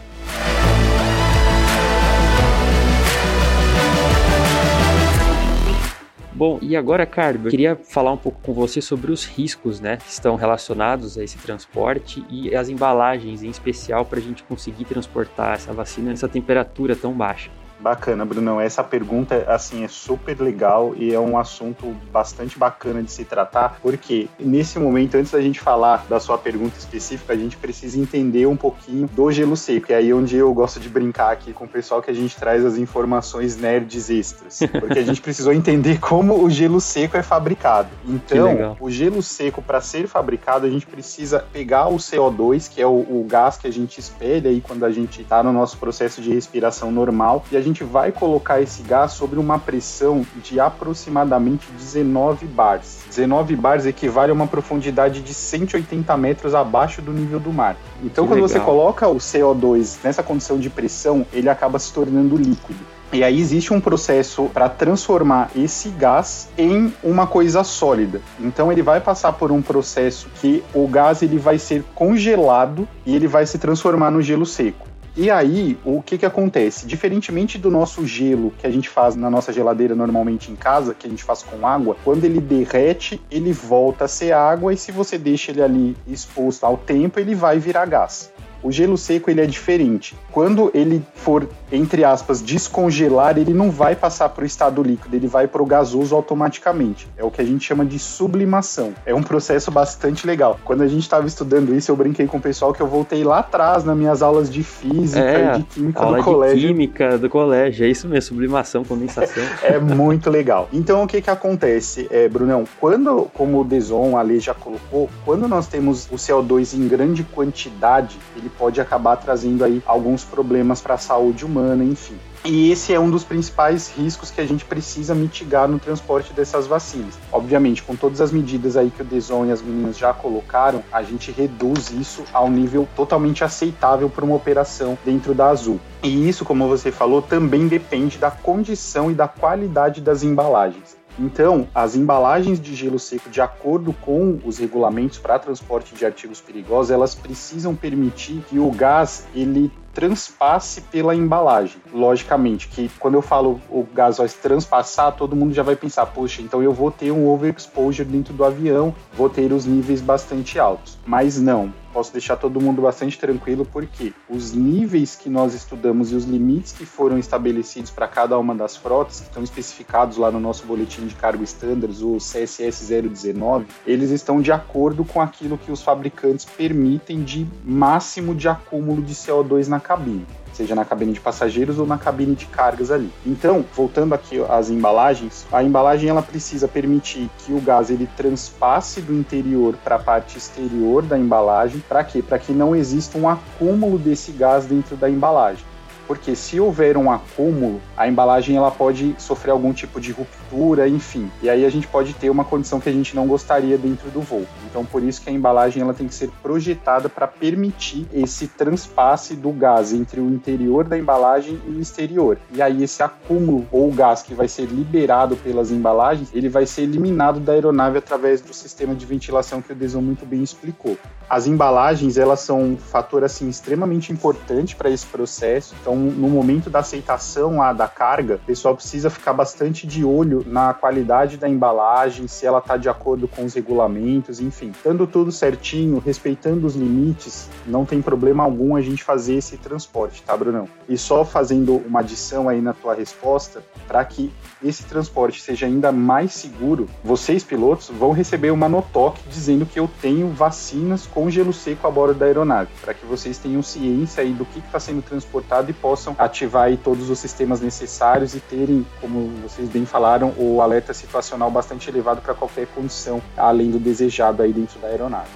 Bom, 6.40 6.58
e 6.62 6.74
agora, 6.74 7.04
Carlos, 7.04 7.44
eu 7.44 7.50
queria 7.50 7.76
falar 7.76 8.12
um 8.12 8.16
pouco 8.16 8.40
com 8.40 8.54
você 8.54 8.80
sobre 8.80 9.12
os 9.12 9.26
riscos, 9.26 9.78
né, 9.78 9.98
que 9.98 10.08
estão 10.08 10.36
relacionados 10.36 11.18
a 11.18 11.22
esse 11.22 11.36
transporte 11.36 12.24
e 12.30 12.56
as 12.56 12.70
embalagens, 12.70 13.42
em 13.42 13.50
especial, 13.50 14.06
para 14.06 14.20
a 14.20 14.22
gente 14.22 14.42
conseguir 14.44 14.86
transportar 14.86 15.56
essa 15.56 15.70
vacina 15.74 16.08
nessa 16.08 16.30
temperatura 16.30 16.96
tão 16.96 17.12
baixa. 17.12 17.50
Bacana, 17.80 18.24
Brunão. 18.24 18.60
Essa 18.60 18.84
pergunta, 18.84 19.44
assim, 19.48 19.84
é 19.84 19.88
super 19.88 20.38
legal 20.40 20.94
e 20.96 21.14
é 21.14 21.18
um 21.18 21.38
assunto 21.38 21.96
bastante 22.12 22.58
bacana 22.58 23.02
de 23.02 23.10
se 23.10 23.24
tratar, 23.24 23.78
porque 23.82 24.28
nesse 24.38 24.78
momento, 24.78 25.16
antes 25.16 25.32
da 25.32 25.40
gente 25.40 25.60
falar 25.60 26.04
da 26.08 26.20
sua 26.20 26.36
pergunta 26.36 26.78
específica, 26.78 27.32
a 27.32 27.36
gente 27.36 27.56
precisa 27.56 27.98
entender 27.98 28.46
um 28.46 28.56
pouquinho 28.56 29.08
do 29.08 29.30
gelo 29.30 29.56
seco. 29.56 29.90
E 29.90 29.94
aí 29.94 30.12
onde 30.12 30.36
eu 30.36 30.52
gosto 30.52 30.78
de 30.78 30.88
brincar 30.88 31.32
aqui 31.32 31.52
com 31.52 31.64
o 31.64 31.68
pessoal 31.68 32.02
que 32.02 32.10
a 32.10 32.14
gente 32.14 32.36
traz 32.36 32.64
as 32.64 32.76
informações 32.76 33.56
nerds 33.56 34.10
extras. 34.10 34.58
Porque 34.78 34.98
a 34.98 35.04
gente 35.04 35.20
precisou 35.20 35.52
entender 35.52 35.98
como 36.00 36.44
o 36.44 36.50
gelo 36.50 36.80
seco 36.80 37.16
é 37.16 37.22
fabricado. 37.22 37.88
Então, 38.06 38.76
o 38.80 38.90
gelo 38.90 39.22
seco, 39.22 39.62
para 39.62 39.80
ser 39.80 40.06
fabricado, 40.06 40.66
a 40.66 40.70
gente 40.70 40.86
precisa 40.86 41.44
pegar 41.52 41.88
o 41.88 41.96
CO2, 41.96 42.68
que 42.68 42.80
é 42.80 42.86
o, 42.86 42.90
o 42.90 43.26
gás 43.28 43.56
que 43.56 43.66
a 43.66 43.72
gente 43.72 43.98
espelha 43.98 44.50
aí 44.50 44.60
quando 44.60 44.84
a 44.84 44.90
gente 44.90 45.22
está 45.22 45.42
no 45.42 45.52
nosso 45.52 45.78
processo 45.78 46.20
de 46.20 46.32
respiração 46.32 46.90
normal, 46.90 47.44
e 47.50 47.56
a 47.56 47.60
gente 47.60 47.69
gente 47.70 47.84
vai 47.84 48.12
colocar 48.12 48.60
esse 48.60 48.82
gás 48.82 49.12
sobre 49.12 49.38
uma 49.38 49.58
pressão 49.58 50.26
de 50.42 50.60
aproximadamente 50.60 51.66
19 51.72 52.46
bars. 52.46 53.00
19 53.08 53.56
bars 53.56 53.86
equivale 53.86 54.30
a 54.30 54.34
uma 54.34 54.46
profundidade 54.46 55.20
de 55.22 55.32
180 55.32 56.16
metros 56.16 56.54
abaixo 56.54 57.00
do 57.00 57.12
nível 57.12 57.40
do 57.40 57.52
mar. 57.52 57.76
Então, 58.02 58.24
que 58.24 58.30
quando 58.30 58.42
legal. 58.42 58.48
você 58.48 58.60
coloca 58.60 59.08
o 59.08 59.16
CO2 59.16 59.98
nessa 60.02 60.22
condição 60.22 60.58
de 60.58 60.68
pressão, 60.68 61.24
ele 61.32 61.48
acaba 61.48 61.78
se 61.78 61.92
tornando 61.92 62.36
líquido. 62.36 62.80
E 63.12 63.24
aí 63.24 63.40
existe 63.40 63.74
um 63.74 63.80
processo 63.80 64.44
para 64.54 64.68
transformar 64.68 65.50
esse 65.56 65.88
gás 65.88 66.48
em 66.56 66.92
uma 67.02 67.26
coisa 67.26 67.64
sólida. 67.64 68.20
Então 68.38 68.70
ele 68.70 68.82
vai 68.82 69.00
passar 69.00 69.32
por 69.32 69.50
um 69.50 69.60
processo 69.60 70.28
que 70.40 70.62
o 70.72 70.86
gás 70.86 71.20
ele 71.20 71.36
vai 71.36 71.58
ser 71.58 71.82
congelado 71.92 72.86
e 73.04 73.16
ele 73.16 73.26
vai 73.26 73.46
se 73.46 73.58
transformar 73.58 74.12
no 74.12 74.22
gelo 74.22 74.46
seco. 74.46 74.89
E 75.20 75.30
aí, 75.30 75.76
o 75.84 76.00
que 76.00 76.16
que 76.16 76.24
acontece? 76.24 76.86
Diferentemente 76.86 77.58
do 77.58 77.70
nosso 77.70 78.06
gelo 78.06 78.54
que 78.56 78.66
a 78.66 78.70
gente 78.70 78.88
faz 78.88 79.14
na 79.14 79.28
nossa 79.28 79.52
geladeira 79.52 79.94
normalmente 79.94 80.50
em 80.50 80.56
casa, 80.56 80.94
que 80.94 81.06
a 81.06 81.10
gente 81.10 81.22
faz 81.22 81.42
com 81.42 81.66
água, 81.66 81.94
quando 82.02 82.24
ele 82.24 82.40
derrete, 82.40 83.20
ele 83.30 83.52
volta 83.52 84.06
a 84.06 84.08
ser 84.08 84.32
água 84.32 84.72
e 84.72 84.78
se 84.78 84.90
você 84.90 85.18
deixa 85.18 85.50
ele 85.50 85.60
ali 85.60 85.94
exposto 86.06 86.64
ao 86.64 86.78
tempo, 86.78 87.20
ele 87.20 87.34
vai 87.34 87.58
virar 87.58 87.84
gás. 87.84 88.32
O 88.62 88.70
gelo 88.70 88.96
seco 88.96 89.30
ele 89.30 89.40
é 89.40 89.46
diferente. 89.46 90.16
Quando 90.32 90.70
ele 90.74 91.02
for, 91.14 91.48
entre 91.72 92.04
aspas, 92.04 92.42
descongelar, 92.42 93.38
ele 93.38 93.54
não 93.54 93.70
vai 93.70 93.96
passar 93.96 94.28
para 94.28 94.42
o 94.42 94.46
estado 94.46 94.82
líquido, 94.82 95.16
ele 95.16 95.26
vai 95.26 95.46
para 95.46 95.62
o 95.62 95.66
gasoso 95.66 96.14
automaticamente. 96.14 97.08
É 97.16 97.24
o 97.24 97.30
que 97.30 97.40
a 97.40 97.44
gente 97.44 97.64
chama 97.64 97.84
de 97.84 97.98
sublimação. 97.98 98.92
É 99.06 99.14
um 99.14 99.22
processo 99.22 99.70
bastante 99.70 100.26
legal. 100.26 100.58
Quando 100.64 100.82
a 100.82 100.88
gente 100.88 101.02
estava 101.02 101.26
estudando 101.26 101.74
isso, 101.74 101.90
eu 101.90 101.96
brinquei 101.96 102.26
com 102.26 102.36
o 102.36 102.40
pessoal 102.40 102.72
que 102.72 102.80
eu 102.80 102.86
voltei 102.86 103.24
lá 103.24 103.38
atrás 103.38 103.84
nas 103.84 103.96
minhas 103.96 104.22
aulas 104.22 104.50
de 104.50 104.62
física 104.62 105.20
é, 105.20 105.54
e 105.54 105.58
de 105.58 105.64
química 105.64 106.00
aula 106.00 106.18
do 106.18 106.24
colégio. 106.24 106.58
De 106.58 106.66
química 106.66 107.18
do 107.18 107.30
colégio, 107.30 107.86
é 107.86 107.88
isso 107.88 108.06
mesmo, 108.08 108.28
sublimação, 108.28 108.84
condensação. 108.84 109.42
é 109.62 109.78
muito 109.78 110.28
legal. 110.28 110.68
Então 110.72 111.02
o 111.02 111.06
que 111.06 111.22
que 111.22 111.30
acontece, 111.30 112.06
é, 112.10 112.28
Brunão? 112.28 112.64
Quando, 112.78 113.30
como 113.34 113.60
o 113.60 113.64
Deson, 113.64 114.16
a 114.16 114.22
lei 114.22 114.40
já 114.40 114.54
colocou, 114.54 115.08
quando 115.24 115.48
nós 115.48 115.66
temos 115.66 116.06
o 116.10 116.16
CO2 116.16 116.74
em 116.74 116.86
grande 116.86 117.24
quantidade, 117.24 118.18
ele 118.36 118.49
pode 118.50 118.80
acabar 118.80 119.16
trazendo 119.16 119.64
aí 119.64 119.82
alguns 119.86 120.24
problemas 120.24 120.80
para 120.80 120.94
a 120.94 120.98
saúde 120.98 121.44
humana, 121.44 121.84
enfim. 121.84 122.16
E 122.44 122.70
esse 122.70 122.94
é 122.94 122.98
um 122.98 123.10
dos 123.10 123.22
principais 123.22 123.92
riscos 123.94 124.30
que 124.30 124.40
a 124.40 124.46
gente 124.46 124.64
precisa 124.64 125.14
mitigar 125.14 125.68
no 125.68 125.78
transporte 125.78 126.32
dessas 126.32 126.66
vacinas. 126.66 127.18
Obviamente, 127.30 127.82
com 127.82 127.94
todas 127.94 128.20
as 128.20 128.32
medidas 128.32 128.78
aí 128.78 128.90
que 128.90 129.02
o 129.02 129.04
Deson 129.04 129.44
e 129.44 129.52
as 129.52 129.60
meninas 129.60 129.98
já 129.98 130.14
colocaram, 130.14 130.82
a 130.90 131.02
gente 131.02 131.30
reduz 131.30 131.90
isso 131.90 132.24
ao 132.32 132.48
nível 132.48 132.88
totalmente 132.96 133.44
aceitável 133.44 134.08
para 134.08 134.24
uma 134.24 134.36
operação 134.36 134.96
dentro 135.04 135.34
da 135.34 135.48
Azul. 135.48 135.78
E 136.02 136.28
isso, 136.28 136.44
como 136.44 136.66
você 136.66 136.90
falou, 136.90 137.20
também 137.20 137.68
depende 137.68 138.16
da 138.16 138.30
condição 138.30 139.10
e 139.10 139.14
da 139.14 139.28
qualidade 139.28 140.00
das 140.00 140.22
embalagens. 140.22 140.99
Então, 141.18 141.68
as 141.74 141.94
embalagens 141.94 142.60
de 142.60 142.74
gelo 142.74 142.98
seco, 142.98 143.28
de 143.28 143.40
acordo 143.40 143.92
com 143.92 144.38
os 144.44 144.58
regulamentos 144.58 145.18
para 145.18 145.38
transporte 145.38 145.94
de 145.94 146.04
artigos 146.04 146.40
perigosos, 146.40 146.90
elas 146.90 147.14
precisam 147.14 147.74
permitir 147.74 148.42
que 148.48 148.58
o 148.58 148.70
gás 148.70 149.26
ele 149.34 149.70
transpasse 149.92 150.82
pela 150.82 151.14
embalagem. 151.14 151.80
Logicamente 151.92 152.68
que 152.68 152.88
quando 152.98 153.14
eu 153.14 153.22
falo 153.22 153.60
o 153.68 153.86
gás 153.92 154.18
vai 154.18 154.28
transpassar, 154.28 155.16
todo 155.16 155.36
mundo 155.36 155.52
já 155.52 155.62
vai 155.62 155.76
pensar, 155.76 156.06
poxa, 156.06 156.42
então 156.42 156.62
eu 156.62 156.72
vou 156.72 156.90
ter 156.90 157.10
um 157.10 157.28
overexposure 157.28 158.08
dentro 158.08 158.32
do 158.32 158.44
avião, 158.44 158.94
vou 159.12 159.28
ter 159.28 159.52
os 159.52 159.66
níveis 159.66 160.00
bastante 160.00 160.58
altos. 160.58 160.98
Mas 161.04 161.40
não, 161.40 161.72
posso 161.92 162.12
deixar 162.12 162.36
todo 162.36 162.60
mundo 162.60 162.82
bastante 162.82 163.18
tranquilo, 163.18 163.66
porque 163.70 164.12
os 164.28 164.52
níveis 164.52 165.16
que 165.16 165.28
nós 165.28 165.54
estudamos 165.54 166.12
e 166.12 166.14
os 166.14 166.24
limites 166.24 166.72
que 166.72 166.86
foram 166.86 167.18
estabelecidos 167.18 167.90
para 167.90 168.08
cada 168.08 168.38
uma 168.38 168.54
das 168.54 168.76
frotas, 168.76 169.20
que 169.20 169.26
estão 169.26 169.42
especificados 169.42 170.16
lá 170.16 170.30
no 170.30 170.40
nosso 170.40 170.66
boletim 170.66 171.06
de 171.06 171.14
cargo 171.14 171.42
standards, 171.44 172.00
o 172.02 172.16
CSS 172.16 172.86
019, 172.86 173.66
eles 173.86 174.10
estão 174.10 174.40
de 174.40 174.52
acordo 174.52 175.04
com 175.04 175.20
aquilo 175.20 175.58
que 175.58 175.70
os 175.70 175.82
fabricantes 175.82 176.44
permitem 176.44 177.22
de 177.22 177.46
máximo 177.64 178.34
de 178.34 178.48
acúmulo 178.48 179.02
de 179.02 179.14
CO2 179.14 179.66
na 179.68 179.80
cabine 179.80 180.26
seja 180.60 180.74
na 180.74 180.84
cabine 180.84 181.14
de 181.14 181.20
passageiros 181.20 181.78
ou 181.78 181.86
na 181.86 181.96
cabine 181.96 182.34
de 182.34 182.44
cargas 182.44 182.90
ali. 182.90 183.10
Então, 183.24 183.64
voltando 183.74 184.14
aqui 184.14 184.44
às 184.46 184.68
embalagens, 184.68 185.46
a 185.50 185.62
embalagem 185.62 186.10
ela 186.10 186.20
precisa 186.20 186.68
permitir 186.68 187.30
que 187.38 187.52
o 187.52 187.60
gás 187.60 187.88
ele 187.88 188.06
transpasse 188.14 189.00
do 189.00 189.14
interior 189.14 189.74
para 189.82 189.96
a 189.96 189.98
parte 189.98 190.36
exterior 190.36 191.02
da 191.02 191.18
embalagem. 191.18 191.82
Para 191.88 192.04
quê? 192.04 192.22
Para 192.22 192.38
que 192.38 192.52
não 192.52 192.76
exista 192.76 193.16
um 193.16 193.26
acúmulo 193.26 193.98
desse 193.98 194.32
gás 194.32 194.66
dentro 194.66 194.96
da 194.96 195.08
embalagem 195.08 195.64
porque 196.06 196.34
se 196.34 196.58
houver 196.58 196.96
um 196.96 197.08
acúmulo, 197.08 197.80
a 197.96 198.08
embalagem 198.08 198.56
ela 198.56 198.72
pode 198.72 199.14
sofrer 199.16 199.52
algum 199.52 199.72
tipo 199.72 200.00
de 200.00 200.10
ruptura, 200.10 200.39
enfim. 200.88 201.30
E 201.42 201.48
aí 201.48 201.64
a 201.64 201.70
gente 201.70 201.86
pode 201.86 202.14
ter 202.14 202.30
uma 202.30 202.44
condição 202.44 202.80
que 202.80 202.88
a 202.88 202.92
gente 202.92 203.14
não 203.14 203.26
gostaria 203.26 203.78
dentro 203.78 204.10
do 204.10 204.20
voo. 204.20 204.46
Então 204.68 204.84
por 204.84 205.02
isso 205.02 205.20
que 205.20 205.30
a 205.30 205.32
embalagem 205.32 205.82
ela 205.82 205.94
tem 205.94 206.06
que 206.06 206.14
ser 206.14 206.30
projetada 206.42 207.08
para 207.08 207.26
permitir 207.26 208.06
esse 208.12 208.46
transpasse 208.46 209.34
do 209.34 209.50
gás 209.50 209.92
entre 209.92 210.20
o 210.20 210.28
interior 210.28 210.84
da 210.84 210.98
embalagem 210.98 211.60
e 211.66 211.70
o 211.70 211.80
exterior. 211.80 212.38
E 212.52 212.62
aí 212.62 212.82
esse 212.82 213.02
acúmulo 213.02 213.66
ou 213.70 213.90
gás 213.92 214.22
que 214.22 214.34
vai 214.34 214.48
ser 214.48 214.66
liberado 214.66 215.36
pelas 215.36 215.70
embalagens, 215.70 216.30
ele 216.34 216.48
vai 216.48 216.66
ser 216.66 216.82
eliminado 216.82 217.40
da 217.40 217.52
aeronave 217.52 217.98
através 217.98 218.40
do 218.40 218.52
sistema 218.52 218.94
de 218.94 219.06
ventilação 219.06 219.62
que 219.62 219.72
o 219.72 219.74
Deson 219.74 220.00
muito 220.00 220.26
bem 220.26 220.42
explicou. 220.42 220.96
As 221.28 221.46
embalagens, 221.46 222.16
elas 222.16 222.40
são 222.40 222.60
um 222.60 222.76
fator 222.76 223.22
assim 223.22 223.48
extremamente 223.48 224.12
importante 224.12 224.74
para 224.74 224.90
esse 224.90 225.06
processo. 225.06 225.74
Então, 225.80 225.94
no 225.94 226.28
momento 226.28 226.68
da 226.68 226.80
aceitação 226.80 227.58
lá 227.58 227.72
da 227.72 227.86
carga, 227.86 228.36
o 228.36 228.46
pessoal 228.46 228.74
precisa 228.74 229.10
ficar 229.10 229.32
bastante 229.32 229.86
de 229.86 230.04
olho 230.04 230.39
na 230.46 230.74
qualidade 230.74 231.36
da 231.36 231.48
embalagem, 231.48 232.26
se 232.26 232.46
ela 232.46 232.58
está 232.58 232.76
de 232.76 232.88
acordo 232.88 233.28
com 233.28 233.44
os 233.44 233.54
regulamentos, 233.54 234.40
enfim. 234.40 234.70
Estando 234.70 235.06
tudo 235.06 235.32
certinho, 235.32 235.98
respeitando 235.98 236.66
os 236.66 236.74
limites, 236.74 237.48
não 237.66 237.84
tem 237.84 238.00
problema 238.02 238.42
algum 238.42 238.76
a 238.76 238.80
gente 238.80 239.04
fazer 239.04 239.34
esse 239.34 239.56
transporte, 239.56 240.22
tá, 240.22 240.36
Brunão? 240.36 240.68
E 240.88 240.96
só 240.96 241.24
fazendo 241.24 241.76
uma 241.86 242.00
adição 242.00 242.48
aí 242.48 242.60
na 242.60 242.72
tua 242.72 242.94
resposta, 242.94 243.62
para 243.86 244.04
que 244.04 244.32
esse 244.62 244.84
transporte 244.84 245.40
seja 245.40 245.66
ainda 245.66 245.90
mais 245.92 246.32
seguro, 246.32 246.88
vocês 247.02 247.42
pilotos 247.42 247.90
vão 247.90 248.12
receber 248.12 248.50
uma 248.50 248.68
notoque 248.68 249.22
dizendo 249.28 249.66
que 249.66 249.78
eu 249.78 249.88
tenho 250.00 250.28
vacinas 250.28 251.06
com 251.06 251.30
gelo 251.30 251.52
seco 251.52 251.86
a 251.86 251.90
bordo 251.90 252.14
da 252.14 252.26
aeronave, 252.26 252.70
para 252.80 252.94
que 252.94 253.06
vocês 253.06 253.38
tenham 253.38 253.62
ciência 253.62 254.22
aí 254.22 254.32
do 254.32 254.44
que 254.44 254.58
está 254.58 254.78
sendo 254.78 255.02
transportado 255.02 255.70
e 255.70 255.74
possam 255.74 256.14
ativar 256.18 256.64
aí 256.64 256.76
todos 256.76 257.10
os 257.10 257.18
sistemas 257.18 257.60
necessários 257.60 258.34
e 258.34 258.40
terem, 258.40 258.86
como 259.00 259.30
vocês 259.42 259.68
bem 259.68 259.86
falaram, 259.86 260.29
o 260.36 260.60
alerta 260.60 260.92
situacional 260.94 261.50
bastante 261.50 261.88
elevado 261.90 262.20
para 262.20 262.34
qualquer 262.34 262.66
condição 262.68 263.22
além 263.36 263.70
do 263.70 263.78
desejado 263.78 264.42
aí 264.42 264.52
dentro 264.52 264.78
da 264.80 264.88
aeronave. 264.88 265.28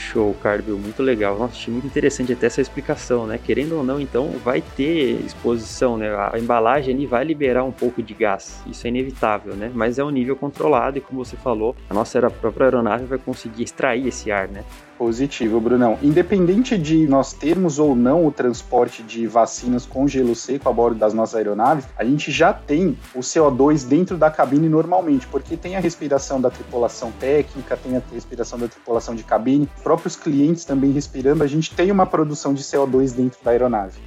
Show, 0.00 0.34
Carbil, 0.42 0.78
muito 0.78 1.02
legal. 1.02 1.38
Nossa, 1.38 1.52
achei 1.52 1.72
muito 1.72 1.86
interessante 1.86 2.32
até 2.32 2.46
essa 2.46 2.60
explicação, 2.60 3.26
né? 3.26 3.38
Querendo 3.38 3.76
ou 3.76 3.84
não, 3.84 4.00
então 4.00 4.30
vai 4.42 4.62
ter 4.62 5.20
exposição, 5.26 5.98
né? 5.98 6.08
A 6.32 6.38
embalagem 6.38 6.94
ali 6.94 7.04
vai 7.04 7.22
liberar 7.22 7.64
um 7.64 7.72
pouco 7.72 8.02
de 8.02 8.14
gás, 8.14 8.62
isso 8.66 8.86
é 8.86 8.88
inevitável, 8.88 9.54
né? 9.54 9.70
Mas 9.74 9.98
é 9.98 10.04
um 10.04 10.08
nível 10.08 10.34
controlado 10.34 10.96
e 10.96 11.00
como 11.02 11.22
você 11.22 11.36
falou, 11.36 11.76
a 11.88 11.92
nossa 11.92 12.30
própria 12.30 12.64
aeronave 12.64 13.04
vai 13.04 13.18
conseguir 13.18 13.62
extrair 13.62 14.06
esse 14.06 14.32
ar, 14.32 14.48
né? 14.48 14.64
Positivo, 15.00 15.58
Brunão. 15.58 15.98
Independente 16.02 16.76
de 16.76 17.06
nós 17.06 17.32
termos 17.32 17.78
ou 17.78 17.96
não 17.96 18.26
o 18.26 18.30
transporte 18.30 19.02
de 19.02 19.26
vacinas 19.26 19.86
com 19.86 20.06
gelo 20.06 20.34
seco 20.34 20.68
a 20.68 20.72
bordo 20.74 20.98
das 20.98 21.14
nossas 21.14 21.36
aeronaves, 21.36 21.86
a 21.96 22.04
gente 22.04 22.30
já 22.30 22.52
tem 22.52 22.98
o 23.14 23.20
CO2 23.20 23.88
dentro 23.88 24.18
da 24.18 24.30
cabine 24.30 24.68
normalmente, 24.68 25.26
porque 25.26 25.56
tem 25.56 25.74
a 25.74 25.80
respiração 25.80 26.38
da 26.38 26.50
tripulação 26.50 27.10
técnica, 27.12 27.78
tem 27.78 27.96
a 27.96 28.02
respiração 28.12 28.58
da 28.58 28.68
tripulação 28.68 29.14
de 29.14 29.24
cabine, 29.24 29.66
próprios 29.82 30.16
clientes 30.16 30.66
também 30.66 30.92
respirando, 30.92 31.42
a 31.42 31.46
gente 31.46 31.74
tem 31.74 31.90
uma 31.90 32.04
produção 32.04 32.52
de 32.52 32.62
CO2 32.62 33.14
dentro 33.14 33.42
da 33.42 33.52
aeronave. 33.52 33.98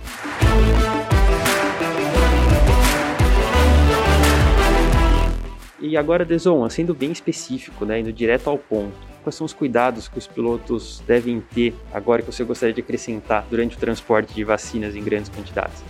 E 5.80 5.98
agora, 5.98 6.24
Deson, 6.24 6.70
sendo 6.70 6.94
bem 6.94 7.12
específico, 7.12 7.84
né, 7.84 8.00
indo 8.00 8.14
direto 8.14 8.48
ao 8.48 8.60
ponto, 8.60 9.13
quais 9.24 9.36
são 9.36 9.46
os 9.46 9.54
cuidados 9.54 10.08
que 10.08 10.18
os 10.18 10.28
pilotos 10.28 11.02
devem 11.08 11.42
ter 11.54 11.74
agora 11.92 12.22
que 12.22 12.32
você 12.32 12.44
gostaria 12.44 12.74
de 12.74 12.82
acrescentar 12.82 13.46
durante 13.50 13.78
o 13.78 13.80
transporte 13.80 14.34
de 14.34 14.44
vacinas 14.44 14.96
em 14.96 15.04
grandes 15.04 15.30
quantidades? 15.30 15.82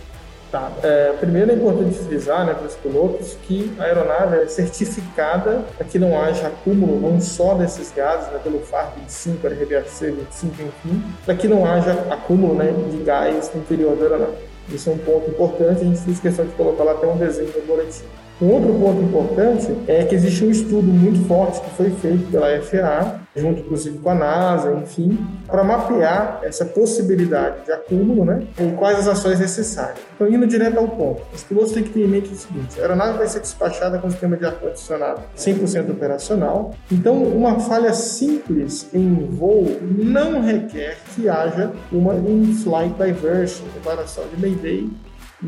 Tá. 0.54 0.70
É, 0.84 1.12
primeiro 1.18 1.50
é 1.50 1.54
importante 1.54 1.98
frisar 1.98 2.46
né, 2.46 2.54
para 2.54 2.66
os 2.66 2.76
pilotos 2.76 3.36
que 3.42 3.74
a 3.76 3.82
aeronave 3.82 4.36
é 4.36 4.46
certificada 4.46 5.64
para 5.76 5.84
que 5.84 5.98
não 5.98 6.16
haja 6.20 6.46
acúmulo 6.46 7.00
não 7.00 7.20
só 7.20 7.54
desses 7.54 7.90
gases, 7.90 8.32
né, 8.32 8.38
pelo 8.38 8.60
FAR 8.60 8.92
25, 8.96 9.44
RBAC 9.48 9.88
25, 10.00 10.54
enfim, 10.62 11.02
para 11.24 11.34
que 11.34 11.48
não 11.48 11.66
haja 11.66 11.92
acúmulo 12.08 12.54
né, 12.54 12.72
de 12.88 12.98
gás 12.98 13.50
no 13.52 13.62
interior 13.62 13.96
da 13.96 14.04
aeronave. 14.04 14.36
Isso 14.68 14.88
é 14.88 14.92
um 14.92 14.98
ponto 14.98 15.28
importante, 15.28 15.80
a 15.80 15.84
gente 15.84 15.98
fez 15.98 16.20
questão 16.20 16.46
de 16.46 16.52
colocar 16.52 16.84
lá 16.84 16.92
até 16.92 17.06
um 17.08 17.16
desenho 17.16 17.50
no 17.52 17.66
boletim. 17.66 18.04
Um 18.42 18.50
outro 18.50 18.74
ponto 18.74 19.00
importante 19.00 19.76
é 19.86 20.04
que 20.04 20.14
existe 20.14 20.44
um 20.44 20.50
estudo 20.50 20.82
muito 20.82 21.24
forte 21.28 21.60
que 21.60 21.70
foi 21.70 21.90
feito 21.90 22.30
pela 22.32 22.60
FAA, 22.60 23.20
junto 23.36 23.60
inclusive 23.60 23.98
com 23.98 24.10
a 24.10 24.14
NASA, 24.14 24.72
enfim, 24.72 25.16
para 25.46 25.62
mapear 25.62 26.40
essa 26.42 26.64
possibilidade 26.64 27.64
de 27.64 27.70
acúmulo 27.70 28.24
né, 28.24 28.44
e 28.58 28.72
quais 28.72 28.98
as 28.98 29.06
ações 29.06 29.38
necessárias. 29.38 29.98
Então, 30.16 30.28
indo 30.28 30.48
direto 30.48 30.78
ao 30.78 30.88
ponto, 30.88 31.22
os 31.32 31.44
pilotos 31.44 31.72
têm 31.72 31.84
que 31.84 31.90
ter 31.90 32.00
em 32.00 32.08
mente 32.08 32.32
o 32.32 32.36
seguinte: 32.36 32.78
a 32.78 32.82
aeronave 32.82 33.18
vai 33.18 33.28
ser 33.28 33.38
despachada 33.38 33.98
com 33.98 34.08
o 34.08 34.10
sistema 34.10 34.36
de 34.36 34.44
ar-condicionado 34.44 35.22
100% 35.36 35.90
operacional, 35.90 36.74
então, 36.90 37.22
uma 37.22 37.60
falha 37.60 37.92
simples 37.92 38.88
em 38.92 39.14
voo 39.30 39.78
não 39.80 40.42
requer 40.42 40.98
que 41.14 41.28
haja 41.28 41.70
uma 41.92 42.14
in-flight 42.16 42.94
diversion, 42.94 43.64
declaração 43.74 44.24
de 44.34 44.40
Mayday 44.40 44.90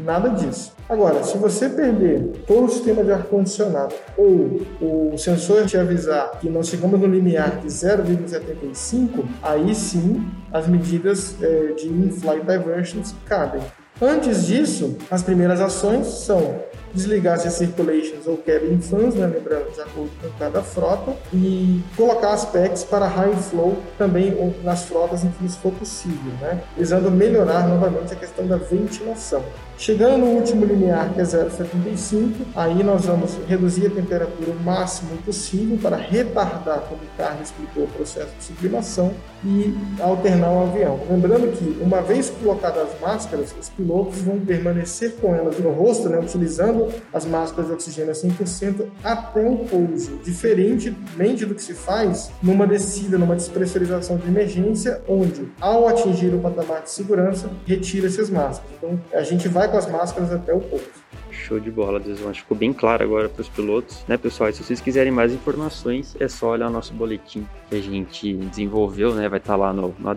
Nada 0.05 0.29
disso. 0.31 0.75
Agora, 0.89 1.23
se 1.25 1.37
você 1.39 1.69
perder 1.69 2.45
todo 2.47 2.67
o 2.67 2.69
sistema 2.69 3.03
de 3.03 3.11
ar-condicionado 3.11 3.95
ou 4.17 4.63
o 4.81 5.19
sensor 5.19 5.67
te 5.67 5.77
avisar 5.77 6.39
que 6.39 6.49
nós 6.49 6.69
chegamos 6.69 7.01
no 7.01 7.07
limiar 7.07 7.59
de 7.61 7.67
0,75, 7.67 9.25
aí 9.43 9.75
sim 9.75 10.25
as 10.53 10.69
medidas 10.69 11.35
é, 11.43 11.73
de 11.73 11.89
in-flight 11.89 12.47
diversions 12.47 13.15
cabem. 13.25 13.63
Antes 14.01 14.47
disso, 14.47 14.99
as 15.11 15.23
primeiras 15.23 15.59
ações 15.59 16.07
são 16.07 16.61
desligar 16.93 17.35
as 17.35 17.53
circulations 17.53 18.27
ou 18.27 18.37
cabin 18.37 18.81
fans, 18.81 19.15
né, 19.15 19.27
lembrando 19.27 19.73
de 19.73 19.81
acordo 19.81 20.11
com 20.21 20.29
cada 20.39 20.63
frota, 20.63 21.15
e 21.33 21.83
colocar 21.97 22.33
as 22.33 22.45
PECs 22.45 22.85
para 22.85 23.07
high 23.07 23.35
flow 23.37 23.79
também 23.97 24.35
nas 24.63 24.85
frotas 24.85 25.25
em 25.25 25.31
que 25.31 25.47
isso 25.47 25.59
for 25.59 25.73
possível, 25.73 26.33
né, 26.41 26.63
visando 26.77 27.11
melhorar 27.11 27.67
novamente 27.69 28.13
a 28.13 28.17
questão 28.17 28.47
da 28.47 28.57
ventilação. 28.57 29.43
Chegando 29.79 30.19
no 30.19 30.27
último 30.27 30.65
limiar, 30.65 31.13
que 31.13 31.21
é 31.21 31.25
0,75, 31.25 32.33
aí 32.55 32.83
nós 32.83 33.05
vamos 33.05 33.37
reduzir 33.47 33.87
a 33.87 33.91
temperatura 33.91 34.51
o 34.51 34.65
máximo 34.65 35.17
possível 35.19 35.79
para 35.81 35.97
retardar, 35.97 36.81
como 36.89 37.03
o 37.03 37.17
Carlos 37.17 37.49
explicou, 37.49 37.85
o 37.85 37.89
processo 37.89 38.33
de 38.39 38.45
sublimação 38.45 39.13
e 39.45 39.75
alternar 40.01 40.51
o 40.51 40.63
avião. 40.63 40.99
Lembrando 41.11 41.53
que, 41.53 41.83
uma 41.83 42.01
vez 42.01 42.31
colocadas 42.31 42.89
as 42.91 43.01
máscaras, 43.01 43.55
os 43.61 43.69
pilotos 43.69 44.19
vão 44.23 44.41
permanecer 44.41 45.17
com 45.21 45.35
elas 45.35 45.59
no 45.59 45.71
rosto, 45.71 46.09
né, 46.09 46.19
utilizando 46.19 46.89
as 47.13 47.27
máscaras 47.27 47.67
de 47.67 47.75
oxigênio 47.75 48.11
a 48.11 48.15
100% 48.15 48.87
até 49.05 49.47
o 49.47 49.59
pouso, 49.59 50.19
diferentemente 50.25 51.45
do 51.45 51.55
que 51.55 51.63
se 51.63 51.75
faz 51.75 52.31
numa 52.43 52.67
descida, 52.67 53.19
numa 53.19 53.37
despressurização 53.37 54.17
de 54.17 54.27
emergência, 54.27 55.03
onde, 55.07 55.49
ao 55.61 55.87
atingir 55.87 56.35
o 56.35 56.39
patamar 56.39 56.83
de 56.83 56.91
segurança, 56.91 57.51
retira 57.67 58.07
essas 58.07 58.31
máscaras. 58.31 58.73
Então, 58.79 58.99
a 59.13 59.23
gente 59.23 59.49
vai 59.49 59.66
com 59.69 59.77
as 59.77 59.91
máscaras 59.91 60.33
até 60.33 60.53
o 60.53 60.61
pouso. 60.61 61.07
Show 61.31 61.61
de 61.61 61.71
bola, 61.71 62.01
Deson. 62.01 62.29
Acho 62.29 62.41
que 62.41 62.43
ficou 62.43 62.57
bem 62.57 62.73
claro 62.73 63.05
agora 63.05 63.29
para 63.29 63.43
os 63.43 63.49
pilotos, 63.49 64.05
né, 64.09 64.17
pessoal? 64.17 64.49
E 64.51 64.53
se 64.53 64.65
vocês 64.65 64.81
quiserem 64.81 65.13
mais 65.13 65.33
informações, 65.33 66.17
é 66.19 66.27
só 66.29 66.51
olhar 66.51 66.69
o 66.69 66.71
nosso 66.71 66.95
boletim 66.95 67.47
que 67.69 67.77
a 67.77 67.81
gente 67.81 68.33
desenvolveu, 68.35 69.15
né? 69.15 69.29
Vai 69.29 69.39
estar 69.39 69.53
tá 69.53 69.57
lá 69.57 69.73
no, 69.73 69.95
no. 69.99 70.17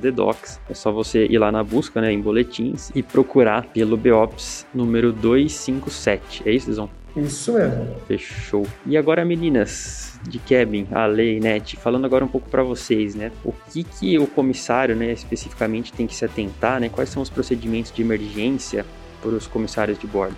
É 0.70 0.74
só 0.74 0.92
você 0.92 1.26
ir 1.26 1.38
lá 1.38 1.52
na 1.52 1.64
busca, 1.64 2.02
né, 2.02 2.12
em 2.12 2.22
boletins 2.22 2.90
e 2.96 3.04
procurar 3.04 3.66
pelo 3.68 3.98
BOPS 3.98 4.66
número 4.74 5.12
257. 5.12 6.44
É 6.46 6.52
isso, 6.52 6.68
Deson? 6.68 6.90
Isso 7.16 7.54
mesmo. 7.54 7.96
Fechou. 8.08 8.66
E 8.86 8.96
agora, 8.98 9.26
meninas 9.26 10.20
de 10.28 10.38
Kevin, 10.40 10.88
a 10.92 11.06
Lei 11.06 11.40
Net, 11.40 11.76
falando 11.78 12.06
agora 12.06 12.24
um 12.24 12.28
pouco 12.28 12.50
para 12.50 12.64
vocês, 12.64 13.16
né? 13.16 13.32
O 13.44 13.54
que 13.72 13.84
que 13.84 14.18
o 14.20 14.28
comissário, 14.28 14.96
né, 14.96 15.12
especificamente 15.12 15.92
tem 15.92 16.06
que 16.06 16.16
se 16.16 16.24
atentar, 16.24 16.80
né? 16.80 16.90
Quais 16.90 17.10
são 17.10 17.22
os 17.22 17.30
procedimentos 17.30 17.92
de 17.92 18.02
emergência 18.02 18.86
para 19.22 19.32
os 19.32 19.48
comissários 19.48 19.98
de 20.00 20.08
bordo? 20.08 20.36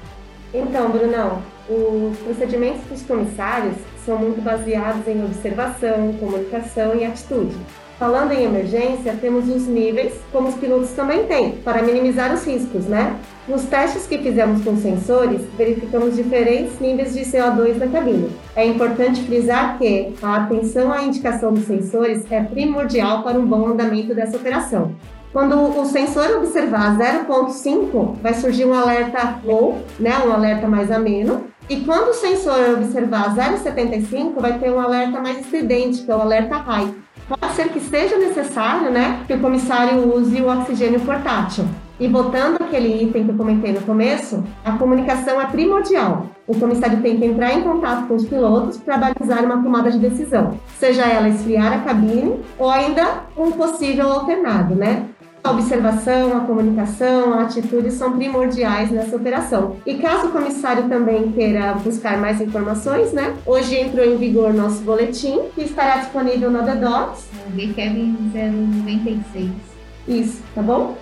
Então, 0.53 0.89
Brunão, 0.91 1.41
os 1.69 2.17
procedimentos 2.19 2.81
dos 2.89 3.01
comissários 3.03 3.75
são 4.05 4.17
muito 4.17 4.41
baseados 4.41 5.07
em 5.07 5.23
observação, 5.23 6.13
comunicação 6.19 6.95
e 6.95 7.05
atitude. 7.05 7.55
Falando 7.97 8.31
em 8.31 8.43
emergência, 8.43 9.15
temos 9.21 9.47
os 9.47 9.67
níveis, 9.67 10.13
como 10.31 10.49
os 10.49 10.55
pilotos 10.55 10.89
também 10.93 11.27
têm, 11.27 11.51
para 11.57 11.83
minimizar 11.83 12.33
os 12.33 12.43
riscos, 12.43 12.85
né? 12.85 13.15
Nos 13.47 13.65
testes 13.65 14.07
que 14.07 14.17
fizemos 14.17 14.63
com 14.63 14.75
sensores, 14.75 15.41
verificamos 15.55 16.15
diferentes 16.15 16.79
níveis 16.79 17.13
de 17.13 17.21
CO2 17.21 17.77
na 17.77 17.87
cabine. 17.87 18.31
É 18.55 18.65
importante 18.65 19.21
frisar 19.21 19.77
que 19.77 20.15
a 20.19 20.37
atenção 20.37 20.91
à 20.91 21.03
indicação 21.03 21.53
dos 21.53 21.65
sensores 21.65 22.25
é 22.31 22.41
primordial 22.41 23.21
para 23.21 23.37
um 23.37 23.45
bom 23.45 23.67
andamento 23.67 24.15
dessa 24.15 24.35
operação. 24.35 24.95
Quando 25.31 25.79
o 25.79 25.85
sensor 25.85 26.29
observar 26.37 26.97
0.5, 26.97 28.15
vai 28.21 28.33
surgir 28.33 28.65
um 28.65 28.73
alerta 28.73 29.39
low, 29.45 29.81
né, 29.97 30.11
um 30.25 30.31
alerta 30.31 30.67
mais 30.67 30.91
ameno. 30.91 31.43
E 31.69 31.77
quando 31.81 32.09
o 32.09 32.13
sensor 32.13 32.73
observar 32.75 33.33
0.75, 33.33 34.41
vai 34.41 34.59
ter 34.59 34.69
um 34.69 34.79
alerta 34.79 35.21
mais 35.21 35.39
estridente, 35.39 36.03
que 36.03 36.11
é 36.11 36.15
o 36.15 36.19
alerta 36.19 36.57
high. 36.57 36.93
Pode 37.29 37.53
ser 37.53 37.69
que 37.69 37.79
seja 37.79 38.17
necessário, 38.17 38.91
né, 38.91 39.21
que 39.25 39.33
o 39.33 39.39
comissário 39.39 40.13
use 40.13 40.41
o 40.41 40.49
oxigênio 40.49 40.99
portátil. 40.99 41.65
E 41.97 42.09
voltando 42.09 42.57
aquele 42.61 43.03
item 43.03 43.23
que 43.23 43.31
eu 43.31 43.37
comentei 43.37 43.71
no 43.71 43.81
começo, 43.81 44.43
a 44.65 44.73
comunicação 44.73 45.39
é 45.39 45.45
primordial. 45.45 46.25
O 46.45 46.59
comissário 46.59 46.99
tem 47.01 47.17
que 47.17 47.25
entrar 47.25 47.53
em 47.53 47.61
contato 47.61 48.07
com 48.07 48.15
os 48.15 48.25
pilotos 48.25 48.77
para 48.79 48.97
balizar 48.97 49.45
uma 49.45 49.63
tomada 49.63 49.89
de 49.89 49.99
decisão, 49.99 50.59
seja 50.77 51.03
ela 51.03 51.29
esfriar 51.29 51.71
a 51.71 51.79
cabine 51.79 52.41
ou 52.57 52.69
ainda 52.69 53.21
um 53.37 53.51
possível 53.51 54.11
alternado, 54.11 54.75
né? 54.75 55.05
A 55.43 55.49
observação, 55.49 56.37
a 56.37 56.41
comunicação, 56.41 57.33
a 57.33 57.41
atitude 57.41 57.89
são 57.89 58.15
primordiais 58.15 58.91
nessa 58.91 59.15
operação. 59.15 59.77
E 59.87 59.95
caso 59.95 60.27
o 60.27 60.31
comissário 60.31 60.87
também 60.87 61.31
queira 61.31 61.73
buscar 61.73 62.19
mais 62.19 62.39
informações, 62.39 63.11
né? 63.11 63.35
Hoje 63.43 63.75
entrou 63.75 64.05
em 64.05 64.17
vigor 64.17 64.53
nosso 64.53 64.83
boletim, 64.83 65.39
que 65.55 65.63
estará 65.63 65.97
disponível 65.97 66.51
no 66.51 66.63
The 66.63 66.75
Docs. 66.75 67.27
Kevin 67.73 68.15
096. 68.85 69.49
Isso, 70.07 70.43
tá 70.53 70.61
bom? 70.61 70.95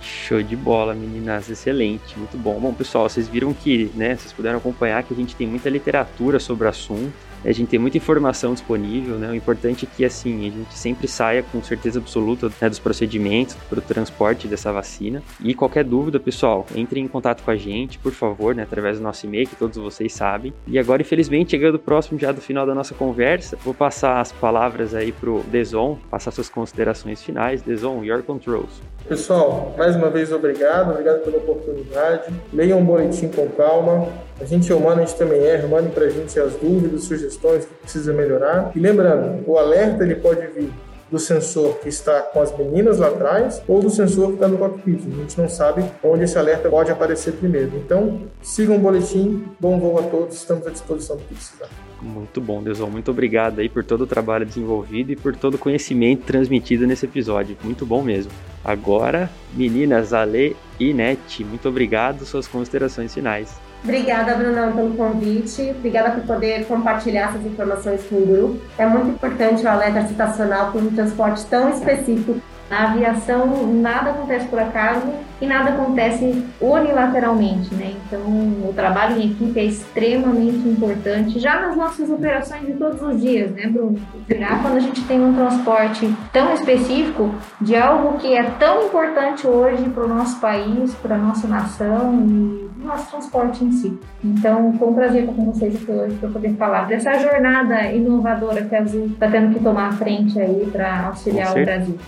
Show 0.00 0.42
de 0.42 0.56
bola, 0.56 0.92
meninas, 0.92 1.48
excelente, 1.48 2.18
muito 2.18 2.36
bom. 2.36 2.58
Bom, 2.58 2.74
pessoal, 2.74 3.08
vocês 3.08 3.28
viram 3.28 3.54
que, 3.54 3.92
né, 3.94 4.16
vocês 4.16 4.32
puderam 4.32 4.58
acompanhar 4.58 5.04
que 5.04 5.14
a 5.14 5.16
gente 5.16 5.36
tem 5.36 5.46
muita 5.46 5.70
literatura 5.70 6.40
sobre 6.40 6.66
o 6.66 6.68
assunto. 6.68 7.12
A 7.44 7.52
gente 7.52 7.68
tem 7.68 7.78
muita 7.78 7.96
informação 7.96 8.54
disponível, 8.54 9.16
né? 9.16 9.30
O 9.30 9.34
importante 9.34 9.86
é 9.86 9.96
que, 9.96 10.04
assim, 10.04 10.40
a 10.40 10.50
gente 10.50 10.78
sempre 10.78 11.06
saia 11.06 11.42
com 11.42 11.62
certeza 11.62 11.98
absoluta 11.98 12.50
né, 12.60 12.68
dos 12.68 12.78
procedimentos 12.78 13.54
para 13.68 13.78
o 13.78 13.82
transporte 13.82 14.48
dessa 14.48 14.72
vacina. 14.72 15.22
E 15.42 15.54
qualquer 15.54 15.84
dúvida, 15.84 16.18
pessoal, 16.18 16.66
entre 16.74 17.00
em 17.00 17.08
contato 17.08 17.42
com 17.42 17.50
a 17.50 17.56
gente, 17.56 17.98
por 17.98 18.12
favor, 18.12 18.54
né? 18.54 18.62
Através 18.62 18.98
do 18.98 19.02
nosso 19.02 19.26
e-mail, 19.26 19.46
que 19.46 19.56
todos 19.56 19.76
vocês 19.76 20.12
sabem. 20.12 20.52
E 20.66 20.78
agora, 20.78 21.02
infelizmente, 21.02 21.50
chegando 21.50 21.78
próximo 21.78 22.18
já 22.18 22.32
do 22.32 22.40
final 22.40 22.66
da 22.66 22.74
nossa 22.74 22.94
conversa, 22.94 23.58
vou 23.62 23.74
passar 23.74 24.20
as 24.20 24.32
palavras 24.32 24.94
aí 24.94 25.12
pro 25.12 25.42
Deson, 25.48 25.98
passar 26.10 26.30
suas 26.30 26.48
considerações 26.48 27.22
finais. 27.22 27.62
Deson, 27.62 28.02
your 28.04 28.22
controls. 28.22 28.80
Pessoal, 29.06 29.74
mais 29.76 29.94
uma 29.96 30.08
vez, 30.08 30.32
obrigado, 30.32 30.92
obrigado 30.92 31.24
pela 31.24 31.36
oportunidade. 31.36 32.32
Leiam 32.52 32.80
o 32.80 32.84
boletim 32.84 33.28
com 33.28 33.46
calma. 33.50 34.08
A 34.40 34.44
gente 34.44 34.70
é 34.70 34.74
humano, 34.74 35.02
a 35.02 35.04
gente 35.04 35.16
também 35.16 35.40
erra. 35.42 35.68
Mandem 35.68 35.90
para 35.90 36.04
a 36.04 36.10
gente 36.10 36.38
as 36.38 36.54
dúvidas, 36.54 37.04
sugestões 37.04 37.64
que 37.64 37.74
precisa 37.74 38.12
melhorar. 38.12 38.72
E 38.74 38.80
lembrando, 38.80 39.48
o 39.48 39.56
alerta 39.56 40.02
ele 40.02 40.16
pode 40.16 40.46
vir 40.48 40.70
do 41.10 41.18
sensor 41.18 41.78
que 41.78 41.88
está 41.88 42.20
com 42.22 42.40
as 42.40 42.56
meninas 42.56 42.98
lá 42.98 43.06
atrás 43.06 43.62
ou 43.68 43.80
do 43.80 43.88
sensor 43.88 44.28
que 44.28 44.34
está 44.34 44.48
no 44.48 44.58
cockpit. 44.58 45.00
A 45.06 45.16
gente 45.20 45.40
não 45.40 45.48
sabe 45.48 45.84
onde 46.02 46.24
esse 46.24 46.36
alerta 46.36 46.68
pode 46.68 46.90
aparecer 46.90 47.34
primeiro. 47.34 47.72
Então, 47.76 48.22
sigam 48.42 48.76
o 48.76 48.78
boletim. 48.80 49.44
Bom 49.60 49.78
voo 49.78 49.98
a 49.98 50.02
todos. 50.02 50.34
Estamos 50.34 50.66
à 50.66 50.70
disposição 50.70 51.16
do 51.16 51.22
que 51.22 51.34
precisar. 51.34 51.68
Muito 52.02 52.40
bom, 52.40 52.62
Deusão. 52.62 52.90
Muito 52.90 53.10
obrigado 53.10 53.60
aí 53.60 53.68
por 53.68 53.84
todo 53.84 54.02
o 54.02 54.06
trabalho 54.06 54.44
desenvolvido 54.44 55.12
e 55.12 55.16
por 55.16 55.36
todo 55.36 55.54
o 55.54 55.58
conhecimento 55.58 56.24
transmitido 56.24 56.86
nesse 56.86 57.06
episódio. 57.06 57.56
Muito 57.62 57.86
bom 57.86 58.02
mesmo. 58.02 58.32
Agora, 58.64 59.30
meninas, 59.54 60.12
Ale 60.12 60.56
e 60.78 60.92
Net, 60.92 61.44
muito 61.44 61.68
obrigado. 61.68 62.24
Suas 62.26 62.46
considerações 62.46 63.14
finais. 63.14 63.54
Obrigada, 63.84 64.34
Brunão, 64.34 64.72
pelo 64.72 64.96
convite. 64.96 65.74
Obrigada 65.76 66.12
por 66.12 66.22
poder 66.22 66.66
compartilhar 66.66 67.28
essas 67.28 67.44
informações 67.44 68.02
com 68.08 68.16
o 68.16 68.26
grupo. 68.26 68.60
É 68.78 68.86
muito 68.86 69.10
importante 69.10 69.62
o 69.62 69.68
alerta 69.68 70.06
citacional 70.08 70.72
por 70.72 70.82
um 70.82 70.90
transporte 70.90 71.44
tão 71.46 71.68
específico 71.68 72.40
na 72.70 72.90
aviação, 72.90 73.66
nada 73.74 74.10
acontece 74.10 74.48
por 74.48 74.58
acaso 74.58 75.02
e 75.40 75.46
nada 75.46 75.70
acontece 75.70 76.44
unilateralmente, 76.60 77.74
né? 77.74 77.94
Então, 78.06 78.20
o 78.20 78.72
trabalho 78.74 79.20
em 79.20 79.32
equipe 79.32 79.58
é 79.58 79.64
extremamente 79.64 80.68
importante, 80.68 81.38
já 81.38 81.60
nas 81.60 81.76
nossas 81.76 82.10
operações 82.10 82.66
de 82.66 82.74
todos 82.74 83.02
os 83.02 83.20
dias, 83.20 83.50
né, 83.50 83.66
Bruno? 83.66 83.98
Já 84.28 84.58
quando 84.58 84.76
a 84.76 84.80
gente 84.80 85.02
tem 85.04 85.20
um 85.20 85.34
transporte 85.34 86.12
tão 86.32 86.54
específico 86.54 87.34
de 87.60 87.76
algo 87.76 88.18
que 88.18 88.34
é 88.34 88.42
tão 88.42 88.86
importante 88.86 89.46
hoje 89.46 89.82
para 89.90 90.04
o 90.04 90.08
nosso 90.08 90.40
país, 90.40 90.94
para 90.94 91.16
a 91.16 91.18
nossa 91.18 91.46
nação 91.46 92.14
e 92.26 92.82
o 92.82 92.86
nosso 92.86 93.10
transporte 93.10 93.64
em 93.64 93.72
si. 93.72 93.98
Então, 94.22 94.72
foi 94.78 94.88
um 94.88 94.94
prazer 94.94 95.22
estar 95.22 95.34
com 95.34 95.52
vocês 95.52 95.74
aqui 95.74 95.90
hoje 95.90 96.16
para 96.16 96.28
poder 96.28 96.54
falar 96.54 96.86
dessa 96.86 97.18
jornada 97.18 97.90
inovadora 97.92 98.62
que 98.62 98.74
a 98.74 98.80
Azul 98.80 99.06
está 99.06 99.30
tendo 99.30 99.52
que 99.54 99.62
tomar 99.62 99.88
a 99.88 99.92
frente 99.92 100.38
aí 100.38 100.68
para 100.70 101.06
auxiliar 101.06 101.50
o 101.52 101.64
Brasil. 101.64 101.98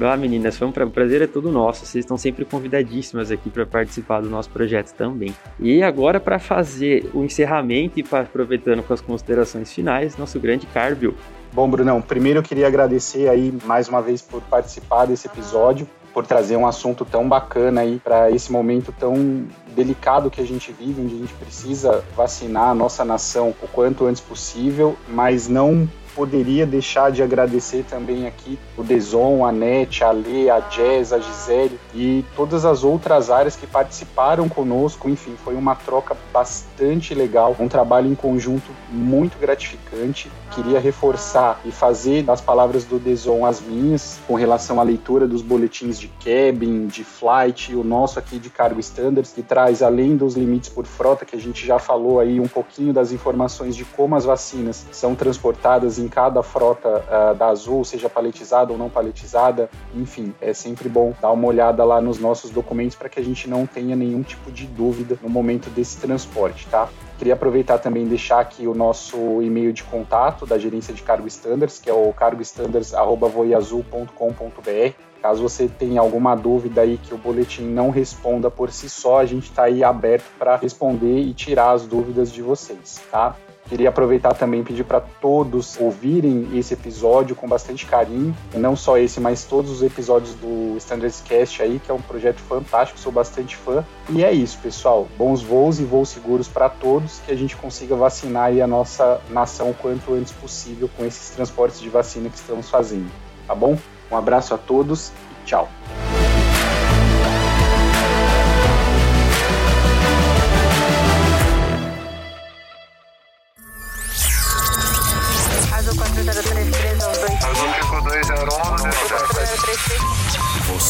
Ah, 0.00 0.16
meninas, 0.16 0.56
foi 0.56 0.68
um 0.68 0.72
prazer, 0.72 1.22
é 1.22 1.26
todo 1.26 1.50
nosso. 1.50 1.86
Vocês 1.86 2.04
estão 2.04 2.16
sempre 2.28 2.44
convidadíssimas 2.44 3.30
aqui 3.30 3.48
para 3.48 3.64
participar 3.64 4.20
do 4.20 4.28
nosso 4.28 4.50
projeto 4.50 4.92
também. 4.92 5.34
E 5.58 5.82
agora, 5.82 6.20
para 6.20 6.38
fazer 6.38 7.10
o 7.14 7.24
encerramento 7.24 7.98
e 7.98 8.04
aproveitando 8.10 8.82
com 8.82 8.92
as 8.92 9.00
considerações 9.00 9.72
finais, 9.72 10.16
nosso 10.16 10.38
grande 10.38 10.66
Carbio. 10.66 11.14
Bom, 11.52 11.68
Brunão, 11.70 12.02
primeiro 12.02 12.40
eu 12.40 12.42
queria 12.42 12.66
agradecer 12.66 13.28
aí 13.28 13.56
mais 13.64 13.88
uma 13.88 14.02
vez 14.02 14.20
por 14.20 14.42
participar 14.42 15.06
desse 15.06 15.26
episódio, 15.26 15.88
por 16.12 16.26
trazer 16.26 16.56
um 16.56 16.66
assunto 16.66 17.06
tão 17.06 17.26
bacana 17.26 17.80
aí 17.80 17.98
para 17.98 18.30
esse 18.30 18.52
momento 18.52 18.92
tão 18.92 19.46
delicado 19.74 20.30
que 20.30 20.40
a 20.42 20.46
gente 20.46 20.70
vive, 20.70 21.00
onde 21.00 21.14
a 21.14 21.18
gente 21.18 21.32
precisa 21.34 22.04
vacinar 22.14 22.68
a 22.68 22.74
nossa 22.74 23.04
nação 23.04 23.54
o 23.62 23.68
quanto 23.68 24.04
antes 24.04 24.20
possível, 24.20 24.96
mas 25.08 25.48
não 25.48 25.88
poderia 26.18 26.66
deixar 26.66 27.12
de 27.12 27.22
agradecer 27.22 27.84
também 27.88 28.26
aqui 28.26 28.58
o 28.76 28.82
Deson, 28.82 29.46
a 29.46 29.52
Net, 29.52 30.02
a 30.02 30.10
Lê, 30.10 30.50
a 30.50 30.58
Jazz, 30.58 31.12
a 31.12 31.20
Gisele 31.20 31.78
e 31.94 32.24
todas 32.34 32.64
as 32.64 32.82
outras 32.82 33.30
áreas 33.30 33.54
que 33.54 33.68
participaram 33.68 34.48
conosco. 34.48 35.08
Enfim, 35.08 35.36
foi 35.44 35.54
uma 35.54 35.76
troca 35.76 36.16
bastante 36.32 37.14
legal, 37.14 37.54
um 37.60 37.68
trabalho 37.68 38.10
em 38.10 38.16
conjunto 38.16 38.68
muito 38.90 39.38
gratificante. 39.38 40.28
Queria 40.50 40.80
reforçar 40.80 41.60
e 41.64 41.70
fazer 41.70 42.24
das 42.24 42.40
palavras 42.40 42.84
do 42.84 42.98
Deson 42.98 43.46
as 43.46 43.60
minhas 43.60 44.18
com 44.26 44.34
relação 44.34 44.80
à 44.80 44.82
leitura 44.82 45.24
dos 45.24 45.40
boletins 45.40 46.00
de 46.00 46.08
cabin, 46.08 46.88
de 46.88 47.04
flight, 47.04 47.76
o 47.76 47.84
nosso 47.84 48.18
aqui 48.18 48.40
de 48.40 48.50
cargo 48.50 48.80
standards, 48.80 49.32
que 49.32 49.42
traz 49.42 49.84
além 49.84 50.16
dos 50.16 50.34
limites 50.34 50.68
por 50.68 50.84
frota, 50.84 51.24
que 51.24 51.36
a 51.36 51.38
gente 51.38 51.64
já 51.64 51.78
falou 51.78 52.18
aí 52.18 52.40
um 52.40 52.48
pouquinho 52.48 52.92
das 52.92 53.12
informações 53.12 53.76
de 53.76 53.84
como 53.84 54.16
as 54.16 54.24
vacinas 54.24 54.84
são 54.90 55.14
transportadas 55.14 55.96
em 55.96 56.07
cada 56.08 56.42
frota 56.42 56.88
uh, 56.88 57.34
da 57.34 57.48
Azul, 57.48 57.84
seja 57.84 58.08
paletizada 58.08 58.72
ou 58.72 58.78
não 58.78 58.88
paletizada, 58.88 59.68
enfim, 59.94 60.34
é 60.40 60.52
sempre 60.52 60.88
bom 60.88 61.12
dar 61.20 61.32
uma 61.32 61.46
olhada 61.46 61.84
lá 61.84 62.00
nos 62.00 62.18
nossos 62.18 62.50
documentos 62.50 62.96
para 62.96 63.08
que 63.08 63.20
a 63.20 63.24
gente 63.24 63.48
não 63.48 63.66
tenha 63.66 63.94
nenhum 63.94 64.22
tipo 64.22 64.50
de 64.50 64.66
dúvida 64.66 65.18
no 65.22 65.28
momento 65.28 65.70
desse 65.70 65.98
transporte, 65.98 66.66
tá? 66.68 66.88
Queria 67.18 67.34
aproveitar 67.34 67.78
também 67.78 68.04
e 68.04 68.08
deixar 68.08 68.38
aqui 68.38 68.68
o 68.68 68.74
nosso 68.74 69.42
e-mail 69.42 69.72
de 69.72 69.82
contato 69.82 70.46
da 70.46 70.56
gerência 70.56 70.94
de 70.94 71.02
cargo 71.02 71.26
standards, 71.26 71.80
que 71.80 71.90
é 71.90 71.92
o 71.92 72.12
cargostandards@voiazul.com.br. 72.12 74.92
Caso 75.20 75.42
você 75.42 75.66
tenha 75.66 76.00
alguma 76.00 76.36
dúvida 76.36 76.82
aí 76.82 76.96
que 76.96 77.12
o 77.12 77.18
boletim 77.18 77.64
não 77.64 77.90
responda 77.90 78.48
por 78.48 78.70
si 78.70 78.88
só, 78.88 79.18
a 79.18 79.26
gente 79.26 79.50
está 79.50 79.64
aí 79.64 79.82
aberto 79.82 80.26
para 80.38 80.54
responder 80.54 81.18
e 81.18 81.34
tirar 81.34 81.72
as 81.72 81.84
dúvidas 81.86 82.30
de 82.30 82.40
vocês, 82.40 83.02
tá? 83.10 83.34
Queria 83.68 83.90
aproveitar 83.90 84.34
também 84.34 84.60
e 84.60 84.64
pedir 84.64 84.84
para 84.84 85.00
todos 85.00 85.78
ouvirem 85.78 86.48
esse 86.54 86.74
episódio 86.74 87.36
com 87.36 87.46
bastante 87.46 87.84
carinho. 87.84 88.34
Não 88.54 88.74
só 88.74 88.96
esse, 88.96 89.20
mas 89.20 89.44
todos 89.44 89.70
os 89.70 89.82
episódios 89.82 90.34
do 90.34 90.76
Standards 90.78 91.20
Cast 91.20 91.62
aí, 91.62 91.78
que 91.78 91.90
é 91.90 91.94
um 91.94 92.00
projeto 92.00 92.38
fantástico, 92.40 92.98
sou 92.98 93.12
bastante 93.12 93.56
fã. 93.56 93.84
E 94.08 94.24
é 94.24 94.32
isso, 94.32 94.58
pessoal. 94.58 95.06
Bons 95.18 95.42
voos 95.42 95.80
e 95.80 95.84
voos 95.84 96.08
seguros 96.08 96.48
para 96.48 96.68
todos, 96.68 97.20
que 97.26 97.32
a 97.32 97.36
gente 97.36 97.56
consiga 97.56 97.94
vacinar 97.94 98.44
aí 98.44 98.62
a 98.62 98.66
nossa 98.66 99.20
nação 99.30 99.70
o 99.70 99.74
quanto 99.74 100.14
antes 100.14 100.32
possível 100.32 100.88
com 100.96 101.04
esses 101.04 101.30
transportes 101.30 101.80
de 101.80 101.88
vacina 101.88 102.28
que 102.30 102.36
estamos 102.36 102.70
fazendo. 102.70 103.10
Tá 103.46 103.54
bom? 103.54 103.78
Um 104.10 104.16
abraço 104.16 104.54
a 104.54 104.58
todos 104.58 105.08
e 105.08 105.46
tchau. 105.46 105.68